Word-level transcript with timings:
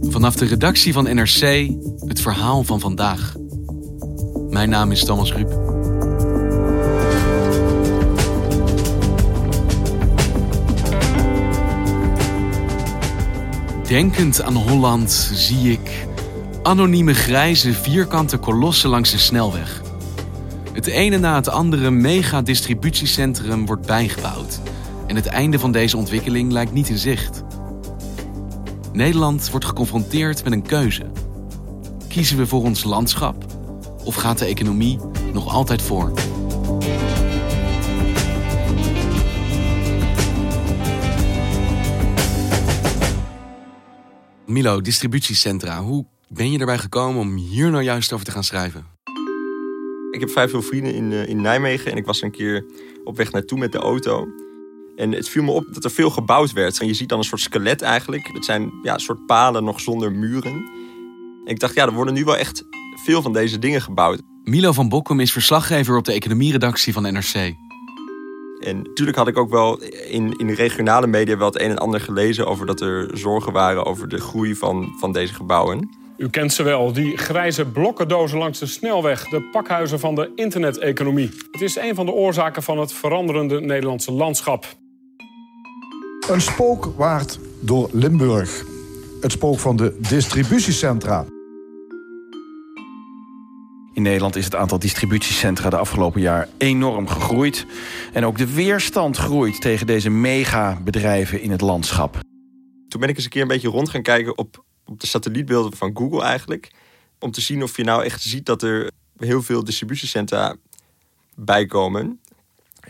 Vanaf 0.00 0.34
de 0.34 0.44
redactie 0.44 0.92
van 0.92 1.04
NRC 1.04 1.70
het 2.06 2.20
verhaal 2.20 2.64
van 2.64 2.80
vandaag. 2.80 3.34
Mijn 4.50 4.68
naam 4.68 4.90
is 4.90 5.04
Thomas 5.04 5.32
Ruip. 5.32 5.68
Denkend 13.88 14.42
aan 14.42 14.56
Holland 14.56 15.30
zie 15.34 15.72
ik 15.72 16.06
anonieme 16.62 17.14
grijze 17.14 17.72
vierkante 17.72 18.36
kolossen 18.36 18.90
langs 18.90 19.10
de 19.10 19.18
snelweg. 19.18 19.82
Het 20.72 20.86
ene 20.86 21.18
na 21.18 21.34
het 21.34 21.48
andere 21.48 21.90
mega-distributiecentrum 21.90 23.66
wordt 23.66 23.86
bijgebouwd. 23.86 24.60
En 25.06 25.16
het 25.16 25.26
einde 25.26 25.58
van 25.58 25.72
deze 25.72 25.96
ontwikkeling 25.96 26.52
lijkt 26.52 26.72
niet 26.72 26.88
in 26.88 26.98
zicht. 26.98 27.39
Nederland 28.92 29.50
wordt 29.50 29.66
geconfronteerd 29.66 30.44
met 30.44 30.52
een 30.52 30.62
keuze. 30.62 31.10
Kiezen 32.08 32.36
we 32.36 32.46
voor 32.46 32.62
ons 32.62 32.84
landschap 32.84 33.44
of 34.04 34.14
gaat 34.14 34.38
de 34.38 34.44
economie 34.44 34.98
nog 35.32 35.54
altijd 35.54 35.82
voor? 35.82 36.12
Milo, 44.46 44.80
distributiecentra. 44.80 45.82
Hoe 45.82 46.06
ben 46.28 46.52
je 46.52 46.58
erbij 46.58 46.78
gekomen 46.78 47.20
om 47.20 47.36
hier 47.36 47.70
nou 47.70 47.82
juist 47.82 48.12
over 48.12 48.24
te 48.24 48.30
gaan 48.30 48.44
schrijven? 48.44 48.86
Ik 50.10 50.20
heb 50.20 50.30
vrij 50.30 50.48
veel 50.48 50.62
vrienden 50.62 50.94
in, 50.94 51.10
uh, 51.10 51.28
in 51.28 51.40
Nijmegen 51.40 51.90
en 51.90 51.96
ik 51.96 52.06
was 52.06 52.22
een 52.22 52.30
keer 52.30 52.64
op 53.04 53.16
weg 53.16 53.32
naartoe 53.32 53.58
met 53.58 53.72
de 53.72 53.78
auto. 53.78 54.28
En 55.00 55.12
het 55.12 55.28
viel 55.28 55.42
me 55.42 55.50
op 55.50 55.66
dat 55.70 55.84
er 55.84 55.90
veel 55.90 56.10
gebouwd 56.10 56.52
werd. 56.52 56.80
En 56.80 56.86
je 56.86 56.94
ziet 56.94 57.08
dan 57.08 57.18
een 57.18 57.24
soort 57.24 57.40
skelet 57.40 57.82
eigenlijk. 57.82 58.34
Dat 58.34 58.44
zijn 58.44 58.70
ja, 58.82 58.94
een 58.94 59.00
soort 59.00 59.26
palen 59.26 59.64
nog 59.64 59.80
zonder 59.80 60.12
muren. 60.12 60.52
En 61.44 61.52
ik 61.52 61.60
dacht, 61.60 61.74
ja, 61.74 61.86
er 61.86 61.92
worden 61.92 62.14
nu 62.14 62.24
wel 62.24 62.36
echt 62.36 62.64
veel 63.04 63.22
van 63.22 63.32
deze 63.32 63.58
dingen 63.58 63.82
gebouwd. 63.82 64.20
Milo 64.44 64.72
van 64.72 64.88
Bokkum 64.88 65.20
is 65.20 65.32
verslaggever 65.32 65.96
op 65.96 66.04
de 66.04 66.12
economieredactie 66.12 66.92
van 66.92 67.02
NRC. 67.02 67.54
En 68.60 68.82
natuurlijk 68.82 69.16
had 69.16 69.28
ik 69.28 69.38
ook 69.38 69.50
wel 69.50 69.82
in, 70.08 70.38
in 70.38 70.46
de 70.46 70.54
regionale 70.54 71.06
media 71.06 71.36
wel 71.36 71.46
het 71.46 71.60
een 71.60 71.70
en 71.70 71.78
ander 71.78 72.00
gelezen 72.00 72.46
over 72.46 72.66
dat 72.66 72.80
er 72.80 73.10
zorgen 73.12 73.52
waren 73.52 73.84
over 73.84 74.08
de 74.08 74.20
groei 74.20 74.54
van, 74.54 74.94
van 74.98 75.12
deze 75.12 75.34
gebouwen. 75.34 75.90
U 76.16 76.28
kent 76.28 76.52
ze 76.52 76.62
wel, 76.62 76.92
die 76.92 77.16
grijze 77.16 77.64
blokkendozen 77.64 78.38
langs 78.38 78.58
de 78.58 78.66
snelweg, 78.66 79.28
de 79.28 79.42
pakhuizen 79.42 80.00
van 80.00 80.14
de 80.14 80.32
interneteconomie. 80.34 81.30
Het 81.50 81.60
is 81.60 81.76
een 81.76 81.94
van 81.94 82.06
de 82.06 82.12
oorzaken 82.12 82.62
van 82.62 82.78
het 82.78 82.92
veranderende 82.92 83.60
Nederlandse 83.60 84.12
landschap. 84.12 84.78
Een 86.28 86.40
spookwaard 86.40 87.38
door 87.60 87.88
Limburg. 87.92 88.64
Het 89.20 89.32
spook 89.32 89.58
van 89.58 89.76
de 89.76 89.96
distributiecentra. 90.08 91.24
In 93.92 94.02
Nederland 94.02 94.36
is 94.36 94.44
het 94.44 94.54
aantal 94.54 94.78
distributiecentra 94.78 95.70
de 95.70 95.76
afgelopen 95.76 96.20
jaar 96.20 96.48
enorm 96.58 97.08
gegroeid. 97.08 97.66
En 98.12 98.24
ook 98.24 98.38
de 98.38 98.52
weerstand 98.52 99.16
groeit 99.16 99.60
tegen 99.60 99.86
deze 99.86 100.10
megabedrijven 100.10 101.40
in 101.40 101.50
het 101.50 101.60
landschap. 101.60 102.18
Toen 102.88 103.00
ben 103.00 103.08
ik 103.08 103.16
eens 103.16 103.24
een 103.24 103.30
keer 103.30 103.42
een 103.42 103.48
beetje 103.48 103.68
rond 103.68 103.88
gaan 103.88 104.02
kijken 104.02 104.38
op, 104.38 104.64
op 104.86 105.00
de 105.00 105.06
satellietbeelden 105.06 105.76
van 105.76 105.96
Google 105.96 106.22
eigenlijk. 106.22 106.70
Om 107.18 107.30
te 107.30 107.40
zien 107.40 107.62
of 107.62 107.76
je 107.76 107.84
nou 107.84 108.04
echt 108.04 108.22
ziet 108.22 108.46
dat 108.46 108.62
er 108.62 108.90
heel 109.16 109.42
veel 109.42 109.64
distributiecentra 109.64 110.56
bijkomen. 111.34 112.20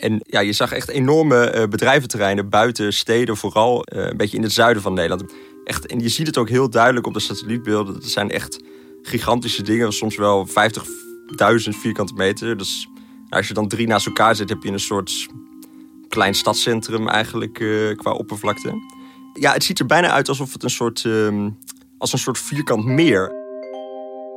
En 0.00 0.20
ja, 0.22 0.40
je 0.40 0.52
zag 0.52 0.72
echt 0.72 0.88
enorme 0.88 1.54
uh, 1.54 1.64
bedrijventerreinen 1.68 2.48
buiten 2.48 2.92
steden, 2.92 3.36
vooral 3.36 3.86
uh, 3.94 4.06
een 4.06 4.16
beetje 4.16 4.36
in 4.36 4.42
het 4.42 4.52
zuiden 4.52 4.82
van 4.82 4.94
Nederland. 4.94 5.32
Echt, 5.64 5.86
en 5.86 6.00
je 6.00 6.08
ziet 6.08 6.26
het 6.26 6.38
ook 6.38 6.48
heel 6.48 6.70
duidelijk 6.70 7.06
op 7.06 7.14
de 7.14 7.20
satellietbeelden. 7.20 7.94
Het 7.94 8.10
zijn 8.10 8.30
echt 8.30 8.60
gigantische 9.02 9.62
dingen, 9.62 9.92
soms 9.92 10.16
wel 10.16 10.48
50.000 10.48 10.52
vierkante 11.68 12.14
meter. 12.14 12.56
Dus 12.56 12.88
als 13.28 13.48
je 13.48 13.54
dan 13.54 13.68
drie 13.68 13.86
naast 13.86 14.06
elkaar 14.06 14.36
zet, 14.36 14.48
heb 14.48 14.62
je 14.62 14.70
een 14.70 14.80
soort 14.80 15.26
klein 16.08 16.34
stadscentrum 16.34 17.08
eigenlijk 17.08 17.58
uh, 17.58 17.96
qua 17.96 18.12
oppervlakte. 18.12 18.74
Ja, 19.32 19.52
het 19.52 19.64
ziet 19.64 19.78
er 19.78 19.86
bijna 19.86 20.10
uit 20.10 20.28
alsof 20.28 20.52
het 20.52 20.62
een 20.62 20.70
soort, 20.70 21.06
als 21.98 22.12
een 22.12 22.18
soort 22.18 22.38
vierkant 22.38 22.84
meer. 22.84 23.32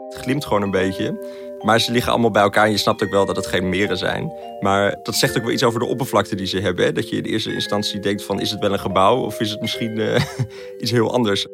Het 0.09 0.21
glimt 0.21 0.45
gewoon 0.45 0.61
een 0.61 0.71
beetje. 0.71 1.17
Maar 1.63 1.79
ze 1.79 1.91
liggen 1.91 2.11
allemaal 2.11 2.31
bij 2.31 2.41
elkaar 2.41 2.65
en 2.65 2.71
je 2.71 2.77
snapt 2.77 3.03
ook 3.03 3.09
wel 3.09 3.25
dat 3.25 3.35
het 3.35 3.47
geen 3.47 3.69
meren 3.69 3.97
zijn. 3.97 4.31
Maar 4.59 4.99
dat 5.03 5.15
zegt 5.15 5.37
ook 5.37 5.43
wel 5.43 5.51
iets 5.51 5.63
over 5.63 5.79
de 5.79 5.85
oppervlakte 5.85 6.35
die 6.35 6.45
ze 6.45 6.59
hebben. 6.59 6.85
Hè? 6.85 6.91
Dat 6.91 7.09
je 7.09 7.15
in 7.15 7.23
eerste 7.23 7.53
instantie 7.53 7.99
denkt 7.99 8.23
van 8.23 8.39
is 8.39 8.51
het 8.51 8.59
wel 8.59 8.73
een 8.73 8.79
gebouw 8.79 9.17
of 9.17 9.39
is 9.39 9.51
het 9.51 9.61
misschien 9.61 9.97
uh, 9.97 10.21
iets 10.81 10.91
heel 10.91 11.13
anders. 11.13 11.47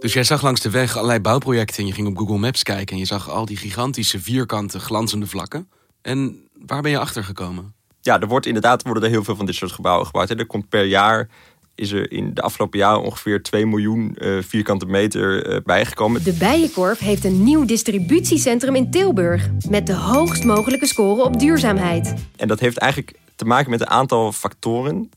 Dus 0.00 0.12
jij 0.12 0.24
zag 0.24 0.42
langs 0.42 0.60
de 0.60 0.70
weg 0.70 0.96
allerlei 0.96 1.20
bouwprojecten 1.20 1.78
en 1.78 1.86
je 1.86 1.92
ging 1.92 2.06
op 2.06 2.16
Google 2.16 2.38
Maps 2.38 2.62
kijken 2.62 2.94
en 2.94 2.98
je 2.98 3.06
zag 3.06 3.30
al 3.30 3.44
die 3.44 3.56
gigantische 3.56 4.20
vierkante 4.20 4.80
glanzende 4.80 5.26
vlakken. 5.26 5.68
En 6.02 6.48
waar 6.66 6.82
ben 6.82 6.90
je 6.90 6.98
achter 6.98 7.24
gekomen? 7.24 7.74
Ja, 8.00 8.20
er 8.20 8.28
wordt 8.28 8.46
inderdaad 8.46 8.82
worden 8.82 9.02
er 9.02 9.08
heel 9.08 9.24
veel 9.24 9.36
van 9.36 9.46
dit 9.46 9.54
soort 9.54 9.72
gebouwen 9.72 10.06
gebouwd. 10.06 10.30
Er 10.30 10.46
komt 10.46 10.68
per 10.68 10.84
jaar 10.84 11.28
is 11.74 11.92
er 11.92 12.12
in 12.12 12.34
de 12.34 12.42
afgelopen 12.42 12.78
jaren 12.78 13.02
ongeveer 13.02 13.42
2 13.42 13.66
miljoen 13.66 14.16
uh, 14.18 14.42
vierkante 14.42 14.86
meter 14.86 15.54
uh, 15.54 15.60
bijgekomen. 15.64 16.24
De 16.24 16.32
Bijenkorf 16.32 16.98
heeft 16.98 17.24
een 17.24 17.44
nieuw 17.44 17.64
distributiecentrum 17.64 18.74
in 18.74 18.90
Tilburg 18.90 19.48
met 19.68 19.86
de 19.86 19.94
hoogst 19.94 20.44
mogelijke 20.44 20.86
score 20.86 21.22
op 21.22 21.38
duurzaamheid. 21.38 22.14
En 22.36 22.48
dat 22.48 22.60
heeft 22.60 22.76
eigenlijk 22.76 23.18
te 23.36 23.44
maken 23.44 23.70
met 23.70 23.80
een 23.80 23.90
aantal 23.90 24.32
factoren. 24.32 25.10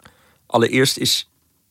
Allereerst 0.46 0.98
is 0.98 1.30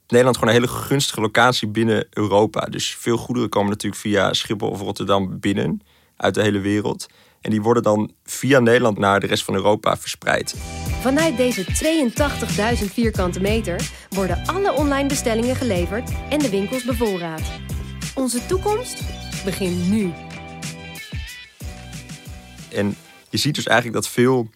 Nederland 0.08 0.36
gewoon 0.36 0.54
een 0.54 0.60
hele 0.60 0.72
gunstige 0.72 1.20
locatie 1.20 1.68
binnen 1.68 2.06
Europa. 2.10 2.60
Dus 2.60 2.94
veel 2.94 3.16
goederen 3.16 3.48
komen 3.48 3.70
natuurlijk 3.70 4.00
via 4.00 4.32
Schiphol 4.32 4.70
of 4.70 4.80
Rotterdam 4.80 5.40
binnen 5.40 5.80
uit 6.16 6.34
de 6.34 6.42
hele 6.42 6.60
wereld. 6.60 7.06
En 7.46 7.52
die 7.52 7.62
worden 7.62 7.82
dan 7.82 8.12
via 8.24 8.58
Nederland 8.58 8.98
naar 8.98 9.20
de 9.20 9.26
rest 9.26 9.44
van 9.44 9.54
Europa 9.54 9.96
verspreid. 9.96 10.54
Vanuit 11.00 11.36
deze 11.36 11.64
82.000 11.64 12.92
vierkante 12.92 13.40
meter 13.40 13.90
worden 14.08 14.46
alle 14.46 14.72
online 14.72 15.08
bestellingen 15.08 15.56
geleverd 15.56 16.10
en 16.30 16.38
de 16.38 16.50
winkels 16.50 16.84
bevoorraad. 16.84 17.42
Onze 18.14 18.46
toekomst 18.46 19.02
begint 19.44 19.88
nu. 19.88 20.12
En 22.72 22.96
je 23.30 23.38
ziet 23.38 23.54
dus 23.54 23.66
eigenlijk 23.66 24.02
dat 24.02 24.12
veel 24.12 24.50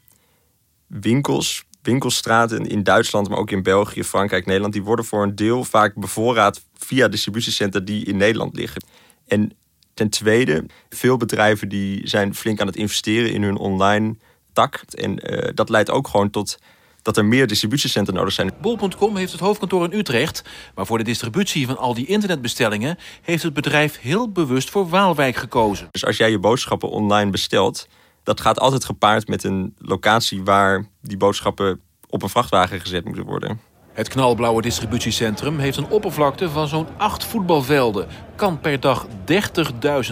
winkels, 0.86 1.64
winkelstraten 1.82 2.66
in 2.66 2.82
Duitsland, 2.82 3.28
maar 3.28 3.38
ook 3.38 3.50
in 3.50 3.62
België, 3.62 4.04
Frankrijk, 4.04 4.46
Nederland, 4.46 4.72
die 4.72 4.82
worden 4.82 5.04
voor 5.04 5.22
een 5.22 5.34
deel 5.34 5.64
vaak 5.64 5.94
bevoorraad 5.94 6.64
via 6.78 7.08
distributiecentra 7.08 7.80
die 7.80 8.04
in 8.04 8.16
Nederland 8.16 8.56
liggen. 8.56 8.82
En 9.26 9.52
ten 10.00 10.08
tweede, 10.08 10.66
veel 10.88 11.16
bedrijven 11.16 11.68
die 11.68 12.08
zijn 12.08 12.34
flink 12.34 12.60
aan 12.60 12.66
het 12.66 12.76
investeren 12.76 13.32
in 13.32 13.42
hun 13.42 13.56
online 13.56 14.16
tak. 14.52 14.80
En 14.94 15.32
uh, 15.32 15.50
dat 15.54 15.68
leidt 15.68 15.90
ook 15.90 16.08
gewoon 16.08 16.30
tot 16.30 16.58
dat 17.02 17.16
er 17.16 17.24
meer 17.24 17.46
distributiecentra 17.46 18.14
nodig 18.14 18.32
zijn. 18.32 18.52
Bol.com 18.60 19.16
heeft 19.16 19.32
het 19.32 19.40
hoofdkantoor 19.40 19.84
in 19.84 19.98
Utrecht. 19.98 20.44
Maar 20.74 20.86
voor 20.86 20.98
de 20.98 21.04
distributie 21.04 21.66
van 21.66 21.76
al 21.76 21.94
die 21.94 22.06
internetbestellingen... 22.06 22.98
heeft 23.22 23.42
het 23.42 23.54
bedrijf 23.54 24.00
heel 24.00 24.32
bewust 24.32 24.70
voor 24.70 24.88
Waalwijk 24.88 25.36
gekozen. 25.36 25.88
Dus 25.90 26.04
als 26.04 26.16
jij 26.16 26.30
je 26.30 26.38
boodschappen 26.38 26.90
online 26.90 27.30
bestelt... 27.30 27.88
dat 28.22 28.40
gaat 28.40 28.60
altijd 28.60 28.84
gepaard 28.84 29.28
met 29.28 29.44
een 29.44 29.74
locatie... 29.78 30.42
waar 30.42 30.86
die 31.00 31.16
boodschappen 31.16 31.80
op 32.08 32.22
een 32.22 32.28
vrachtwagen 32.28 32.80
gezet 32.80 33.04
moeten 33.04 33.24
worden. 33.24 33.60
Het 33.92 34.08
knalblauwe 34.08 34.62
distributiecentrum 34.62 35.58
heeft 35.58 35.76
een 35.76 35.88
oppervlakte 35.90 36.50
van 36.50 36.68
zo'n 36.68 36.86
8 36.96 37.24
voetbalvelden, 37.24 38.06
kan 38.36 38.60
per 38.60 38.80
dag 38.80 39.06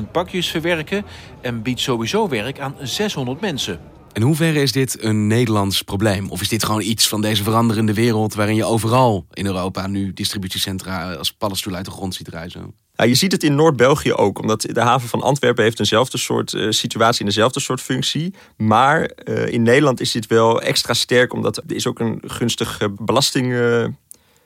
30.000 0.00 0.02
pakjes 0.12 0.48
verwerken 0.48 1.04
en 1.40 1.62
biedt 1.62 1.80
sowieso 1.80 2.28
werk 2.28 2.60
aan 2.60 2.74
600 2.82 3.40
mensen. 3.40 3.80
In 4.12 4.22
hoeverre 4.22 4.62
is 4.62 4.72
dit 4.72 5.02
een 5.02 5.26
Nederlands 5.26 5.82
probleem? 5.82 6.30
Of 6.30 6.40
is 6.40 6.48
dit 6.48 6.64
gewoon 6.64 6.82
iets 6.82 7.08
van 7.08 7.20
deze 7.20 7.42
veranderende 7.42 7.94
wereld 7.94 8.34
waarin 8.34 8.54
je 8.54 8.64
overal 8.64 9.26
in 9.32 9.46
Europa 9.46 9.86
nu 9.86 10.12
distributiecentra 10.12 11.14
als 11.14 11.32
paddenstoel 11.32 11.74
uit 11.74 11.84
de 11.84 11.90
grond 11.90 12.14
ziet 12.14 12.28
reizen? 12.28 12.74
Ja, 13.00 13.04
je 13.04 13.14
ziet 13.14 13.32
het 13.32 13.42
in 13.42 13.54
Noord-België 13.54 14.12
ook, 14.12 14.38
omdat 14.40 14.60
de 14.60 14.80
haven 14.80 15.08
van 15.08 15.22
Antwerpen 15.22 15.62
heeft 15.64 15.78
eenzelfde 15.78 16.18
soort 16.18 16.52
uh, 16.52 16.70
situatie 16.70 17.20
en 17.20 17.26
dezelfde 17.26 17.60
soort 17.60 17.80
functie. 17.80 18.34
Maar 18.56 19.10
uh, 19.24 19.46
in 19.46 19.62
Nederland 19.62 20.00
is 20.00 20.12
dit 20.12 20.26
wel 20.26 20.60
extra 20.62 20.94
sterk, 20.94 21.32
omdat 21.32 21.56
er 21.56 21.62
is 21.66 21.86
ook 21.86 21.98
een 21.98 22.22
gunstig 22.26 22.80
belastingregime 23.00 23.94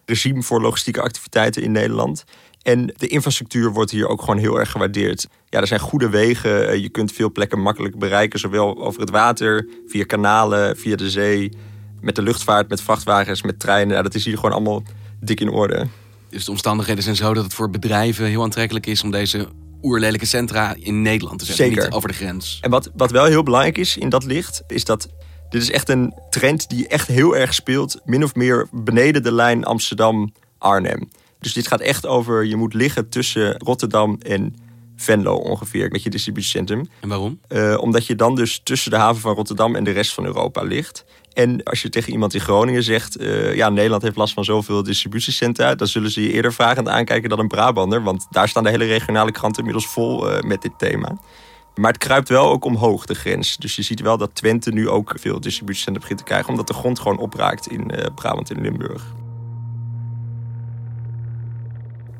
regime 0.07 0.43
voor 0.43 0.61
logistieke 0.61 1.01
activiteiten 1.01 1.63
in 1.63 1.73
Nederland. 1.73 2.25
En 2.63 2.95
de 2.97 3.07
infrastructuur 3.07 3.73
wordt 3.73 3.91
hier 3.91 4.09
ook 4.09 4.21
gewoon 4.21 4.39
heel 4.39 4.59
erg 4.59 4.71
gewaardeerd. 4.71 5.29
Ja, 5.49 5.61
er 5.61 5.67
zijn 5.67 5.81
goede 5.81 6.09
wegen. 6.09 6.69
eh, 6.69 6.77
Je 6.77 6.89
kunt 6.89 7.13
veel 7.13 7.33
plekken 7.33 7.61
makkelijk 7.61 7.99
bereiken, 7.99 8.39
zowel 8.39 8.79
over 8.83 9.01
het 9.01 9.11
water, 9.11 9.69
via 9.87 10.05
kanalen, 10.05 10.77
via 10.77 10.97
de 10.97 11.11
zee, 11.11 11.53
met 12.01 12.15
de 12.17 12.23
luchtvaart, 12.23 12.69
met 12.69 12.83
vrachtwagens, 12.83 13.43
met 13.43 13.61
treinen. 13.61 14.03
Dat 14.03 14.15
is 14.15 14.25
hier 14.25 14.37
gewoon 14.37 14.53
allemaal 14.53 14.83
dik 15.21 15.41
in 15.41 15.51
orde. 15.51 15.87
Dus 16.33 16.45
de 16.45 16.51
omstandigheden 16.51 17.03
zijn 17.03 17.17
zo 17.17 17.35
dat 17.35 17.45
het 17.45 17.55
voor 17.55 17.71
bedrijven 17.71 18.27
heel 18.27 18.43
aantrekkelijk 18.43 18.87
is 18.87 19.03
om 19.03 19.11
deze 19.11 19.49
oerlelijke 19.83 20.27
centra 20.27 20.75
in 20.79 21.03
Nederland 21.03 21.39
te 21.39 21.45
zetten. 21.45 21.65
Zeker. 21.65 21.85
Niet 21.85 21.93
over 21.93 22.09
de 22.09 22.15
grens. 22.15 22.59
En 22.61 22.71
wat, 22.71 22.91
wat 22.97 23.11
wel 23.11 23.25
heel 23.25 23.43
belangrijk 23.43 23.79
is 23.79 23.97
in 23.97 24.09
dat 24.09 24.25
licht, 24.25 24.63
is 24.67 24.85
dat 24.85 25.09
dit 25.51 25.63
is 25.63 25.71
echt 25.71 25.89
een 25.89 26.15
trend 26.31 26.69
die 26.69 26.89
echt 26.89 27.09
heel 27.09 27.37
erg 27.37 27.55
speelt, 27.55 28.01
min 28.05 28.25
of 28.25 28.35
meer 28.35 28.69
beneden 28.71 29.23
de 29.23 29.33
lijn 29.33 29.65
Amsterdam-Arnhem. 29.65 31.09
Dus 31.39 31.53
dit 31.53 31.67
gaat 31.67 31.81
echt 31.81 32.07
over, 32.07 32.45
je 32.45 32.57
moet 32.57 32.75
liggen 32.75 33.09
tussen 33.09 33.59
Rotterdam 33.59 34.19
en 34.21 34.57
Venlo 34.97 35.35
ongeveer, 35.35 35.91
met 35.91 36.03
je 36.03 36.11
distributiecentrum. 36.11 36.89
En 37.01 37.09
waarom? 37.09 37.41
Eh, 37.49 37.77
omdat 37.81 38.07
je 38.07 38.15
dan 38.15 38.35
dus 38.35 38.61
tussen 38.63 38.91
de 38.91 38.97
haven 38.97 39.21
van 39.21 39.35
Rotterdam 39.35 39.75
en 39.75 39.85
de 39.85 39.91
rest 39.91 40.15
van 40.15 40.25
Europa 40.25 40.63
ligt. 40.63 41.05
En 41.35 41.63
als 41.63 41.83
je 41.83 41.89
tegen 41.89 42.13
iemand 42.13 42.35
in 42.35 42.41
Groningen 42.41 42.83
zegt, 42.83 43.17
eh, 43.17 43.55
ja, 43.55 43.69
Nederland 43.69 44.03
heeft 44.03 44.17
last 44.17 44.35
van 44.35 44.45
zoveel 44.45 44.83
distributiecentra, 44.83 45.75
dan 45.75 45.87
zullen 45.87 46.11
ze 46.11 46.23
je 46.23 46.33
eerder 46.33 46.53
vragend 46.53 46.89
aankijken 46.89 47.29
dan 47.29 47.39
een 47.39 47.49
Brabander, 47.49 48.03
want 48.03 48.27
daar 48.31 48.49
staan 48.49 48.63
de 48.63 48.71
hele 48.71 48.85
regionale 48.85 49.33
kranten 49.33 49.59
inmiddels 49.59 49.93
vol 49.93 50.31
eh, 50.31 50.43
met 50.43 50.63
dit 50.63 50.73
thema. 50.79 51.19
Maar 51.75 51.93
het 51.93 52.01
kruipt 52.05 52.29
wel 52.29 52.51
ook 52.51 52.65
omhoog, 52.65 53.07
de 53.07 53.15
grens. 53.15 53.57
Dus 53.57 53.77
je 53.77 53.83
ziet 53.83 54.01
wel 54.01 54.19
dat 54.19 54.35
Twente 54.35 54.71
nu 54.71 54.89
ook 54.89 55.15
veel 55.17 55.41
distributiecentra 55.41 56.01
begint 56.01 56.19
te 56.19 56.25
krijgen, 56.25 56.49
omdat 56.49 56.67
de 56.67 56.75
grond 56.75 56.99
gewoon 56.99 57.19
opraakt 57.19 57.67
in 57.67 57.91
eh, 57.91 58.15
Brabant 58.15 58.51
en 58.51 58.61
Limburg. 58.61 59.05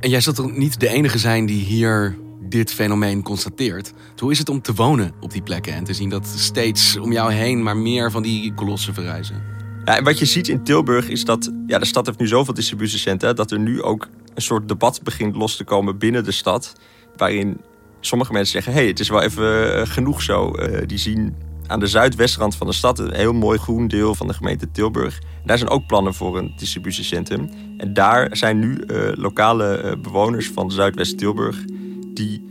En 0.01 0.11
jij 0.11 0.21
zult 0.21 0.37
toch 0.37 0.57
niet 0.57 0.81
de 0.81 0.89
enige 0.89 1.19
zijn 1.19 1.47
die 1.47 1.65
hier 1.65 2.19
dit 2.49 2.73
fenomeen 2.73 3.23
constateert. 3.23 3.93
Hoe 4.17 4.31
is 4.31 4.39
het 4.39 4.49
om 4.49 4.63
te 4.63 4.75
wonen 4.75 5.13
op 5.21 5.33
die 5.33 5.43
plekken 5.43 5.73
en 5.73 5.85
te 5.85 5.95
zien 5.95 6.09
dat 6.09 6.27
steeds 6.27 6.97
om 6.97 7.13
jou 7.13 7.33
heen 7.33 7.63
maar 7.63 7.77
meer 7.77 8.11
van 8.11 8.23
die 8.23 8.55
kolossen 8.55 8.95
verrijzen? 8.95 9.43
Ja, 9.85 9.97
en 9.97 10.05
wat 10.05 10.19
je 10.19 10.25
ziet 10.25 10.49
in 10.49 10.65
Tilburg 10.65 11.09
is 11.09 11.25
dat 11.25 11.53
ja, 11.67 11.79
de 11.79 11.85
stad 11.85 12.07
heeft 12.07 12.19
nu 12.19 12.27
zoveel 12.27 12.55
distributiecentra 12.55 13.33
dat 13.33 13.51
er 13.51 13.59
nu 13.59 13.83
ook 13.83 14.09
een 14.35 14.43
soort 14.43 14.69
debat 14.69 15.01
begint 15.03 15.37
los 15.37 15.57
te 15.57 15.65
komen 15.65 15.99
binnen 15.99 16.25
de 16.25 16.33
stad. 16.33 16.73
Waarin 17.17 17.61
sommige 18.01 18.33
mensen 18.33 18.53
zeggen: 18.53 18.73
hey, 18.73 18.87
het 18.87 19.01
is 19.01 19.09
wel 19.09 19.23
even 19.23 19.75
eh, 19.75 19.87
genoeg 19.87 20.23
zo. 20.23 20.51
Eh, 20.51 20.87
die 20.87 20.99
zien 20.99 21.35
aan 21.67 21.81
de 21.81 21.87
zuidwestrand 21.87 22.57
van 22.57 22.67
de 22.67 22.73
stad 22.73 22.99
een 22.99 23.15
heel 23.15 23.33
mooi 23.33 23.59
groen 23.59 23.89
deel 23.89 24.15
van 24.15 24.27
de 24.27 24.35
gemeente 24.35 24.71
Tilburg. 24.71 25.21
Daar 25.45 25.59
zijn 25.59 25.71
ook 25.71 25.87
plannen 25.87 26.15
voor 26.15 26.39
een 26.39 26.53
distributiecentrum. 26.57 27.51
En 27.79 27.95
daar 27.95 28.37
zijn 28.37 28.59
nu 28.59 28.75
eh, 28.75 29.13
lokale 29.15 29.99
bewoners 30.03 30.51
van 30.51 30.71
Zuidwest-Tilburg 30.71 31.65
die, 32.15 32.51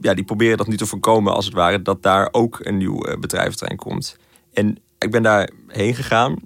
ja, 0.00 0.14
die 0.14 0.24
proberen 0.24 0.56
dat 0.56 0.66
nu 0.66 0.76
te 0.76 0.86
voorkomen, 0.86 1.34
als 1.34 1.44
het 1.44 1.54
ware, 1.54 1.82
dat 1.82 2.02
daar 2.02 2.28
ook 2.32 2.58
een 2.62 2.76
nieuw 2.76 3.04
eh, 3.04 3.18
bedrijventerrein 3.18 3.78
komt. 3.78 4.16
En 4.52 4.78
ik 4.98 5.10
ben 5.10 5.22
daar 5.22 5.50
heen 5.66 5.94
gegaan 5.94 6.36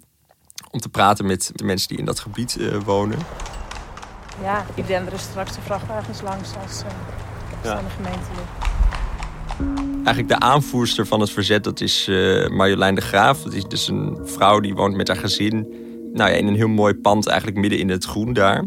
om 0.70 0.81
te 0.81 0.88
praten 0.88 1.26
met 1.26 1.50
de 1.55 1.64
mensen 1.64 1.88
die 1.88 1.99
in 1.99 2.05
dat 2.05 2.20
gebied 2.20 2.56
eh, 2.56 2.76
wonen. 2.85 3.19
Ja, 4.43 4.67
ik 4.75 4.87
denderen 4.87 5.19
straks 5.19 5.55
de 5.55 5.61
vrachtwagens 5.61 6.20
langs 6.20 6.49
als, 6.62 6.82
uh, 7.64 7.70
als 7.70 7.82
de 7.82 7.91
gemeente. 7.97 8.29
Eigenlijk 9.94 10.29
de 10.29 10.38
aanvoerster 10.38 11.06
van 11.06 11.20
het 11.20 11.31
verzet, 11.31 11.64
dat 11.64 11.81
is 11.81 12.08
uh, 12.08 12.49
Marjolein 12.49 12.94
de 12.94 13.00
Graaf. 13.00 13.43
Dat 13.43 13.52
is 13.52 13.64
dus 13.64 13.88
een 13.88 14.19
vrouw 14.25 14.61
die 14.61 14.75
woont 14.75 14.97
met 14.97 15.08
haar 15.08 15.17
gezin. 15.17 15.67
Nou 16.12 16.31
ja, 16.31 16.37
in 16.37 16.47
een 16.47 16.55
heel 16.55 16.69
mooi 16.69 16.94
pand, 16.94 17.26
eigenlijk 17.26 17.58
midden 17.58 17.79
in 17.79 17.88
het 17.88 18.05
groen 18.05 18.32
daar. 18.32 18.64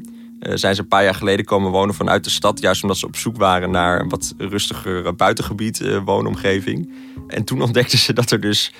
Uh, 0.47 0.53
zijn 0.55 0.75
ze 0.75 0.81
een 0.81 0.87
paar 0.87 1.03
jaar 1.03 1.15
geleden 1.15 1.45
komen 1.45 1.71
wonen 1.71 1.95
vanuit 1.95 2.23
de 2.23 2.29
stad. 2.29 2.59
Juist 2.59 2.81
omdat 2.81 2.97
ze 2.97 3.05
op 3.05 3.15
zoek 3.15 3.37
waren 3.37 3.71
naar 3.71 3.99
een 3.99 4.09
wat 4.09 4.33
rustiger 4.37 5.15
buitengebied, 5.15 5.79
uh, 5.79 5.99
woonomgeving. 6.05 6.93
En 7.27 7.43
toen 7.43 7.61
ontdekten 7.61 7.97
ze 7.97 8.13
dat 8.13 8.31
er 8.31 8.39
dus 8.39 8.73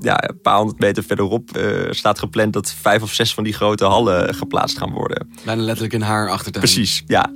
ja, 0.00 0.28
een 0.28 0.40
paar 0.40 0.56
honderd 0.56 0.78
meter 0.78 1.02
verderop 1.02 1.56
uh, 1.56 1.90
staat 1.90 2.18
gepland 2.18 2.52
dat 2.52 2.74
vijf 2.80 3.02
of 3.02 3.12
zes 3.12 3.34
van 3.34 3.44
die 3.44 3.52
grote 3.52 3.84
hallen 3.84 4.34
geplaatst 4.34 4.78
gaan 4.78 4.92
worden. 4.92 5.30
Bijna 5.44 5.62
letterlijk 5.62 5.94
in 5.94 6.00
haar 6.00 6.30
achtertuin. 6.30 6.64
Precies, 6.64 7.02
ja. 7.06 7.32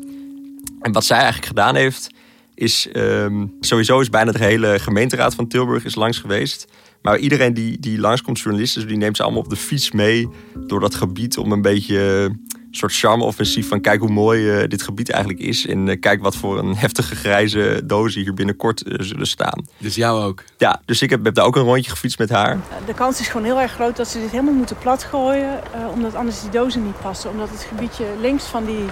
En 0.81 0.93
wat 0.93 1.05
zij 1.05 1.17
eigenlijk 1.17 1.47
gedaan 1.47 1.75
heeft, 1.75 2.11
is 2.55 2.89
um, 2.93 3.57
sowieso 3.61 4.01
is 4.01 4.09
bijna 4.09 4.33
de 4.33 4.45
hele 4.45 4.79
gemeenteraad 4.79 5.35
van 5.35 5.49
Tilburg 5.49 5.85
is 5.85 5.95
langs 5.95 6.19
geweest. 6.19 6.67
Maar 7.03 7.19
iedereen 7.19 7.55
die, 7.55 7.79
die 7.79 7.99
langskomt, 7.99 8.39
journalisten, 8.39 8.87
die 8.87 8.97
neemt 8.97 9.17
ze 9.17 9.23
allemaal 9.23 9.43
op 9.43 9.49
de 9.49 9.57
fiets 9.57 9.91
mee 9.91 10.29
door 10.67 10.81
dat 10.81 10.95
gebied 10.95 11.39
om 11.39 11.53
een 11.53 11.63
beetje 11.63 12.31
soort 12.71 12.93
charme-offensief 12.93 13.69
van 13.69 13.81
kijk 13.81 14.01
hoe 14.01 14.11
mooi 14.11 14.63
uh, 14.63 14.69
dit 14.69 14.83
gebied 14.83 15.11
eigenlijk 15.11 15.43
is. 15.43 15.67
En 15.67 15.87
uh, 15.87 16.01
kijk 16.01 16.23
wat 16.23 16.37
voor 16.37 16.59
een 16.59 16.77
heftige 16.77 17.17
grijze 17.17 17.81
dozen 17.85 18.23
hier 18.23 18.35
binnenkort 18.35 18.87
uh, 18.87 18.95
zullen 18.99 19.27
staan. 19.27 19.67
Dus 19.79 19.95
jou 19.95 20.25
ook? 20.25 20.45
Ja, 20.59 20.81
dus 20.85 21.03
ik 21.03 21.11
heb, 21.11 21.25
heb 21.25 21.35
daar 21.35 21.45
ook 21.45 21.57
een 21.57 21.63
rondje 21.63 21.91
gefietst 21.91 22.19
met 22.19 22.31
haar. 22.31 22.59
De 22.87 22.95
kans 22.95 23.21
is 23.21 23.29
gewoon 23.29 23.47
heel 23.47 23.61
erg 23.61 23.73
groot 23.73 23.97
dat 23.97 24.09
ze 24.09 24.21
dit 24.21 24.31
helemaal 24.31 24.55
moeten 24.55 24.79
platgooien. 24.79 25.61
omdat 25.95 26.15
anders 26.15 26.41
die 26.41 26.51
dozen 26.51 26.85
niet 26.85 27.01
passen. 27.01 27.31
Omdat 27.31 27.51
het 27.51 27.67
gebiedje 27.69 28.05
links 28.21 28.45
van 28.45 28.65
die 28.65 28.85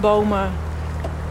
bomen 0.00 0.52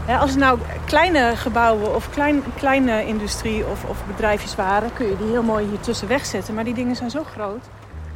ja, 0.06 0.18
als 0.18 0.30
het 0.30 0.38
nou 0.38 0.58
kleine 0.84 1.32
gebouwen 1.36 1.94
of 1.94 2.10
klein, 2.10 2.42
kleine 2.56 3.06
industrie 3.06 3.66
of, 3.66 3.84
of 3.84 4.06
bedrijfjes 4.06 4.54
waren, 4.54 4.92
kun 4.92 5.06
je 5.06 5.16
die 5.16 5.26
heel 5.26 5.42
mooi 5.42 5.66
hier 5.68 5.80
tussen 5.80 6.08
wegzetten. 6.08 6.54
Maar 6.54 6.64
die 6.64 6.74
dingen 6.74 6.96
zijn 6.96 7.10
zo 7.10 7.24
groot. 7.24 7.64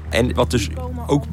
En 0.09 0.35
wat 0.35 0.51
dus 0.51 0.69
ook 1.07 1.25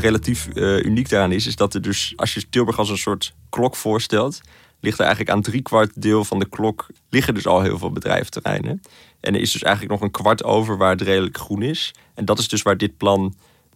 relatief 0.00 0.48
uh, 0.54 0.82
uniek 0.82 1.08
daaraan 1.08 1.32
is, 1.32 1.46
is 1.46 1.56
dat 1.56 1.74
er 1.74 1.82
dus, 1.82 2.12
als 2.16 2.34
je 2.34 2.48
Tilburg 2.50 2.78
als 2.78 2.90
een 2.90 2.98
soort 2.98 3.34
klok 3.48 3.76
voorstelt, 3.76 4.40
ligt 4.80 4.98
er 4.98 5.04
eigenlijk 5.04 5.36
aan 5.36 5.42
drie 5.42 5.62
kwart 5.62 6.02
deel 6.02 6.24
van 6.24 6.38
de 6.38 6.48
klok 6.48 6.86
liggen 7.10 7.34
dus 7.34 7.46
al 7.46 7.62
heel 7.62 7.78
veel 7.78 7.90
bedrijventerreinen. 7.90 8.80
En 9.20 9.34
er 9.34 9.40
is 9.40 9.52
dus 9.52 9.62
eigenlijk 9.62 9.94
nog 9.94 10.02
een 10.02 10.10
kwart 10.10 10.44
over 10.44 10.76
waar 10.76 10.90
het 10.90 11.02
redelijk 11.02 11.38
groen 11.38 11.62
is. 11.62 11.94
En 12.14 12.24
dat 12.24 12.38
is 12.38 12.48
dus 12.48 12.62
waar 12.62 12.76
dit 12.76 12.96
plan 12.96 13.34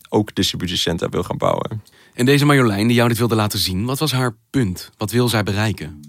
ook 0.08 0.34
distributiecentra 0.34 1.08
wil 1.08 1.22
gaan 1.22 1.36
bouwen. 1.36 1.82
En 2.14 2.26
deze 2.26 2.44
Marjolein 2.44 2.86
die 2.86 2.96
jou 2.96 3.08
dit 3.08 3.18
wilde 3.18 3.34
laten 3.34 3.58
zien, 3.58 3.84
wat 3.84 3.98
was 3.98 4.12
haar 4.12 4.36
punt? 4.50 4.90
Wat 4.96 5.10
wil 5.10 5.28
zij 5.28 5.42
bereiken? 5.42 6.00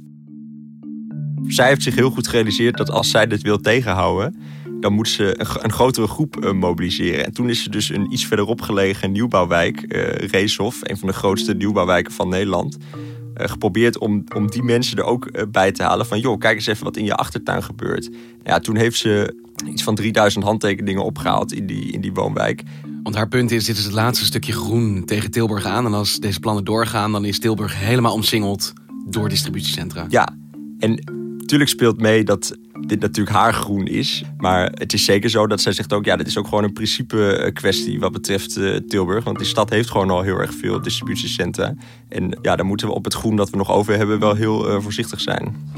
Zij 1.48 1.68
heeft 1.68 1.84
zich 1.84 1.96
heel 1.96 2.10
goed 2.10 2.28
gerealiseerd 2.28 2.78
dat 2.78 2.90
als 2.90 3.10
zij 3.10 3.28
dit 3.28 3.42
wil 3.42 3.60
tegenhouden, 3.60 4.42
dan 4.80 4.94
moet 4.94 5.08
ze 5.08 5.40
een, 5.40 5.64
een 5.64 5.72
grotere 5.72 6.08
groep 6.08 6.38
uh, 6.44 6.52
mobiliseren. 6.52 7.26
En 7.26 7.34
toen 7.34 7.50
is 7.50 7.64
ze 7.64 7.70
dus 7.70 7.90
een 7.90 8.14
iets 8.14 8.26
verderop 8.26 8.62
gelegen 8.62 9.12
nieuwbouwwijk, 9.12 9.86
uh, 9.88 10.12
Reeshof, 10.12 10.80
een 10.82 10.98
van 10.98 11.08
de 11.08 11.14
grootste 11.14 11.54
nieuwbouwwijken 11.54 12.14
van 12.14 12.30
Nederland, 12.30 12.78
uh, 12.78 13.48
geprobeerd 13.48 13.98
om, 13.98 14.24
om 14.36 14.50
die 14.50 14.64
mensen 14.64 14.98
er 14.98 15.04
ook 15.04 15.52
bij 15.52 15.72
te 15.72 15.84
halen. 15.84 16.06
Van 16.06 16.20
joh, 16.20 16.40
kijk 16.40 16.56
eens 16.56 16.68
even 16.68 16.84
wat 16.84 16.98
in 16.98 17.06
je 17.06 17.16
achtertuin 17.16 17.64
gebeurt. 17.64 18.10
Ja, 18.44 18.60
toen 18.60 18.76
heeft 18.76 18.98
ze 18.98 19.36
iets 19.68 19.84
van 19.84 19.96
3000 19.96 20.44
handtekeningen 20.44 21.04
opgehaald 21.04 21.54
in 21.54 21.66
die, 21.66 21.92
in 21.92 22.02
die 22.02 22.14
woonwijk. 22.14 22.64
Want 23.04 23.16
haar 23.16 23.28
punt 23.28 23.52
is, 23.52 23.66
dit 23.66 23.78
is 23.78 23.84
het 23.84 23.94
laatste 23.94 24.26
stukje 24.26 24.54
groen 24.54 25.06
tegen 25.06 25.32
Tilburg 25.32 25.66
aan. 25.66 25.86
En 25.86 25.94
als 25.94 26.20
deze 26.20 26.40
plannen 26.40 26.64
doorgaan, 26.66 27.12
dan 27.12 27.26
is 27.26 27.40
Tilburg 27.40 27.80
helemaal 27.80 28.14
omsingeld 28.14 28.74
door 29.06 29.30
distributiecentra. 29.30 30.06
Ja, 30.10 30.36
en 30.80 31.04
natuurlijk 31.38 31.70
speelt 31.70 32.02
mee 32.02 32.24
dat 32.24 32.58
dit 32.90 33.00
natuurlijk 33.00 33.36
haar 33.36 33.54
groen 33.54 33.88
is. 33.88 34.24
Maar 34.38 34.72
het 34.74 34.94
is 34.94 35.06
zeker 35.06 35.30
zo 35.30 35.48
dat 35.48 35.62
zij 35.62 35.72
zegt 35.72 35.94
ook... 35.94 36.06
ja, 36.06 36.16
dit 36.16 36.28
is 36.28 36.38
ook 36.38 36.48
gewoon 36.48 36.64
een 36.64 36.74
principe 36.74 37.52
kwestie 37.54 38.00
wat 38.00 38.12
betreft 38.12 38.58
uh, 38.58 38.76
Tilburg. 38.76 39.24
Want 39.24 39.38
die 39.38 39.48
stad 39.48 39.70
heeft 39.70 39.90
gewoon 39.90 40.10
al 40.10 40.22
heel 40.22 40.38
erg 40.38 40.54
veel 40.54 40.82
distributiecentra. 40.82 41.74
En 42.10 42.38
ja, 42.42 42.56
daar 42.56 42.66
moeten 42.66 42.88
we 42.88 42.94
op 42.94 43.04
het 43.04 43.14
groen 43.14 43.36
dat 43.36 43.50
we 43.50 43.58
nog 43.58 43.72
over 43.72 43.98
hebben... 43.98 44.20
wel 44.20 44.36
heel 44.36 44.70
uh, 44.70 44.82
voorzichtig 44.82 45.22
zijn. 45.22 45.72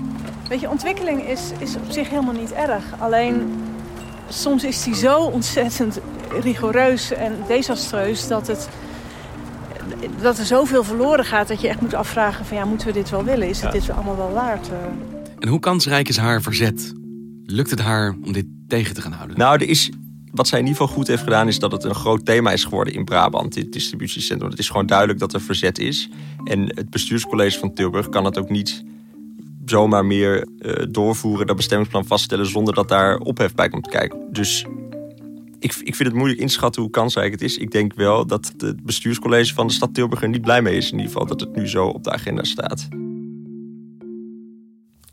Weet 0.49 0.59
je, 0.59 0.69
ontwikkeling 0.69 1.27
is, 1.27 1.41
is 1.59 1.75
op 1.75 1.91
zich 1.91 2.09
helemaal 2.09 2.33
niet 2.33 2.51
erg. 2.51 2.83
Alleen 2.99 3.53
soms 4.29 4.63
is 4.63 4.83
die 4.83 4.95
zo 4.95 5.17
ontzettend 5.17 5.99
rigoureus 6.41 7.11
en 7.11 7.33
desastreus... 7.47 8.27
dat, 8.27 8.47
het, 8.47 8.69
dat 10.21 10.37
er 10.37 10.45
zoveel 10.45 10.83
verloren 10.83 11.25
gaat 11.25 11.47
dat 11.47 11.61
je 11.61 11.67
echt 11.67 11.81
moet 11.81 11.93
afvragen... 11.93 12.45
van 12.45 12.57
ja, 12.57 12.65
moeten 12.65 12.87
we 12.87 12.93
dit 12.93 13.09
wel 13.09 13.23
willen? 13.23 13.47
Is 13.49 13.61
het 13.61 13.73
ja. 13.73 13.79
dit 13.79 13.89
allemaal 13.89 14.17
wel 14.17 14.31
waard? 14.31 14.69
En 15.39 15.47
hoe 15.47 15.59
kansrijk 15.59 16.09
is 16.09 16.17
haar 16.17 16.41
verzet? 16.41 16.93
Lukt 17.51 17.69
het 17.69 17.79
haar 17.79 18.15
om 18.23 18.31
dit 18.31 18.45
tegen 18.67 18.93
te 18.93 19.01
gaan 19.01 19.11
houden? 19.11 19.37
Nou, 19.37 19.55
er 19.55 19.69
is, 19.69 19.89
wat 20.31 20.47
zij 20.47 20.59
in 20.59 20.65
ieder 20.65 20.81
geval 20.81 20.95
goed 20.95 21.07
heeft 21.07 21.23
gedaan... 21.23 21.47
is 21.47 21.59
dat 21.59 21.71
het 21.71 21.83
een 21.83 21.95
groot 21.95 22.25
thema 22.25 22.51
is 22.51 22.63
geworden 22.63 22.93
in 22.93 23.05
Brabant, 23.05 23.53
dit 23.53 23.73
distributiecentrum. 23.73 24.49
Het 24.49 24.59
is 24.59 24.69
gewoon 24.69 24.85
duidelijk 24.85 25.19
dat 25.19 25.33
er 25.33 25.41
verzet 25.41 25.79
is. 25.79 26.09
En 26.43 26.59
het 26.75 26.89
bestuurscollege 26.89 27.59
van 27.59 27.73
Tilburg 27.73 28.09
kan 28.09 28.25
het 28.25 28.37
ook 28.37 28.49
niet 28.49 28.83
zomaar 29.65 30.05
meer 30.05 30.47
uh, 30.59 30.73
doorvoeren... 30.89 31.47
dat 31.47 31.55
bestemmingsplan 31.55 32.05
vaststellen 32.05 32.45
zonder 32.45 32.73
dat 32.73 32.89
daar 32.89 33.17
ophef 33.17 33.53
bij 33.53 33.69
komt 33.69 33.87
kijken. 33.87 34.19
Dus 34.31 34.65
ik, 35.59 35.75
ik 35.75 35.95
vind 35.95 36.09
het 36.09 36.17
moeilijk 36.17 36.39
inschatten 36.39 36.81
hoe 36.81 36.91
kansrijk 36.91 37.31
het 37.31 37.41
is. 37.41 37.57
Ik 37.57 37.71
denk 37.71 37.93
wel 37.93 38.27
dat 38.27 38.53
het 38.57 38.83
bestuurscollege 38.83 39.53
van 39.53 39.67
de 39.67 39.73
stad 39.73 39.93
Tilburg 39.93 40.21
er 40.21 40.29
niet 40.29 40.41
blij 40.41 40.61
mee 40.61 40.77
is. 40.77 40.85
In 40.85 40.97
ieder 40.97 41.11
geval 41.11 41.27
dat 41.27 41.39
het 41.39 41.55
nu 41.55 41.67
zo 41.67 41.87
op 41.87 42.03
de 42.03 42.11
agenda 42.11 42.43
staat. 42.43 42.87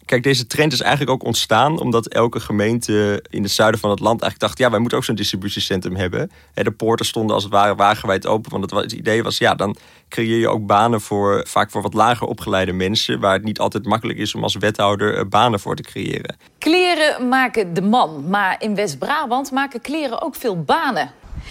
Kijk, 0.08 0.22
deze 0.22 0.46
trend 0.46 0.72
is 0.72 0.80
eigenlijk 0.80 1.10
ook 1.10 1.24
ontstaan 1.24 1.80
omdat 1.80 2.06
elke 2.06 2.40
gemeente 2.40 3.24
in 3.30 3.42
het 3.42 3.52
zuiden 3.52 3.80
van 3.80 3.90
het 3.90 4.00
land 4.00 4.20
eigenlijk 4.20 4.40
dacht: 4.40 4.58
ja, 4.58 4.70
wij 4.70 4.78
moeten 4.78 4.98
ook 4.98 5.04
zo'n 5.04 5.14
distributiecentrum 5.14 5.96
hebben. 5.96 6.30
De 6.54 6.70
poorten 6.70 7.06
stonden 7.06 7.34
als 7.34 7.44
het 7.44 7.52
ware 7.52 7.74
wagenwijd 7.74 8.26
open. 8.26 8.50
Want 8.50 8.70
het, 8.70 8.92
idee 8.92 9.22
was, 9.22 9.38
ja, 9.38 9.54
dan 9.54 9.76
creëer 10.08 10.38
je 10.38 10.48
ook 10.48 10.66
banen 10.66 11.00
voor 11.00 11.44
vaak 11.48 11.70
voor 11.70 11.82
wat 11.82 11.94
lager 11.94 12.26
opgeleide 12.26 12.72
mensen, 12.72 13.20
waar 13.20 13.32
het 13.32 13.44
niet 13.44 13.58
altijd 13.58 13.84
makkelijk 13.84 14.18
is 14.18 14.34
om 14.34 14.42
als 14.42 14.56
wethouder 14.56 15.16
eh, 15.16 15.24
banen 15.28 15.60
voor 15.60 15.76
te 15.76 15.82
creëren. 15.82 16.36
Kleren 16.58 17.28
maken 17.28 17.74
de 17.74 17.82
man, 17.82 18.28
maar 18.28 18.56
in 18.58 18.74
West-Brabant 18.74 19.50
maken 19.50 19.80
kleren 19.80 20.22
ook 20.22 20.34
veel 20.34 20.62
banen. 20.62 21.10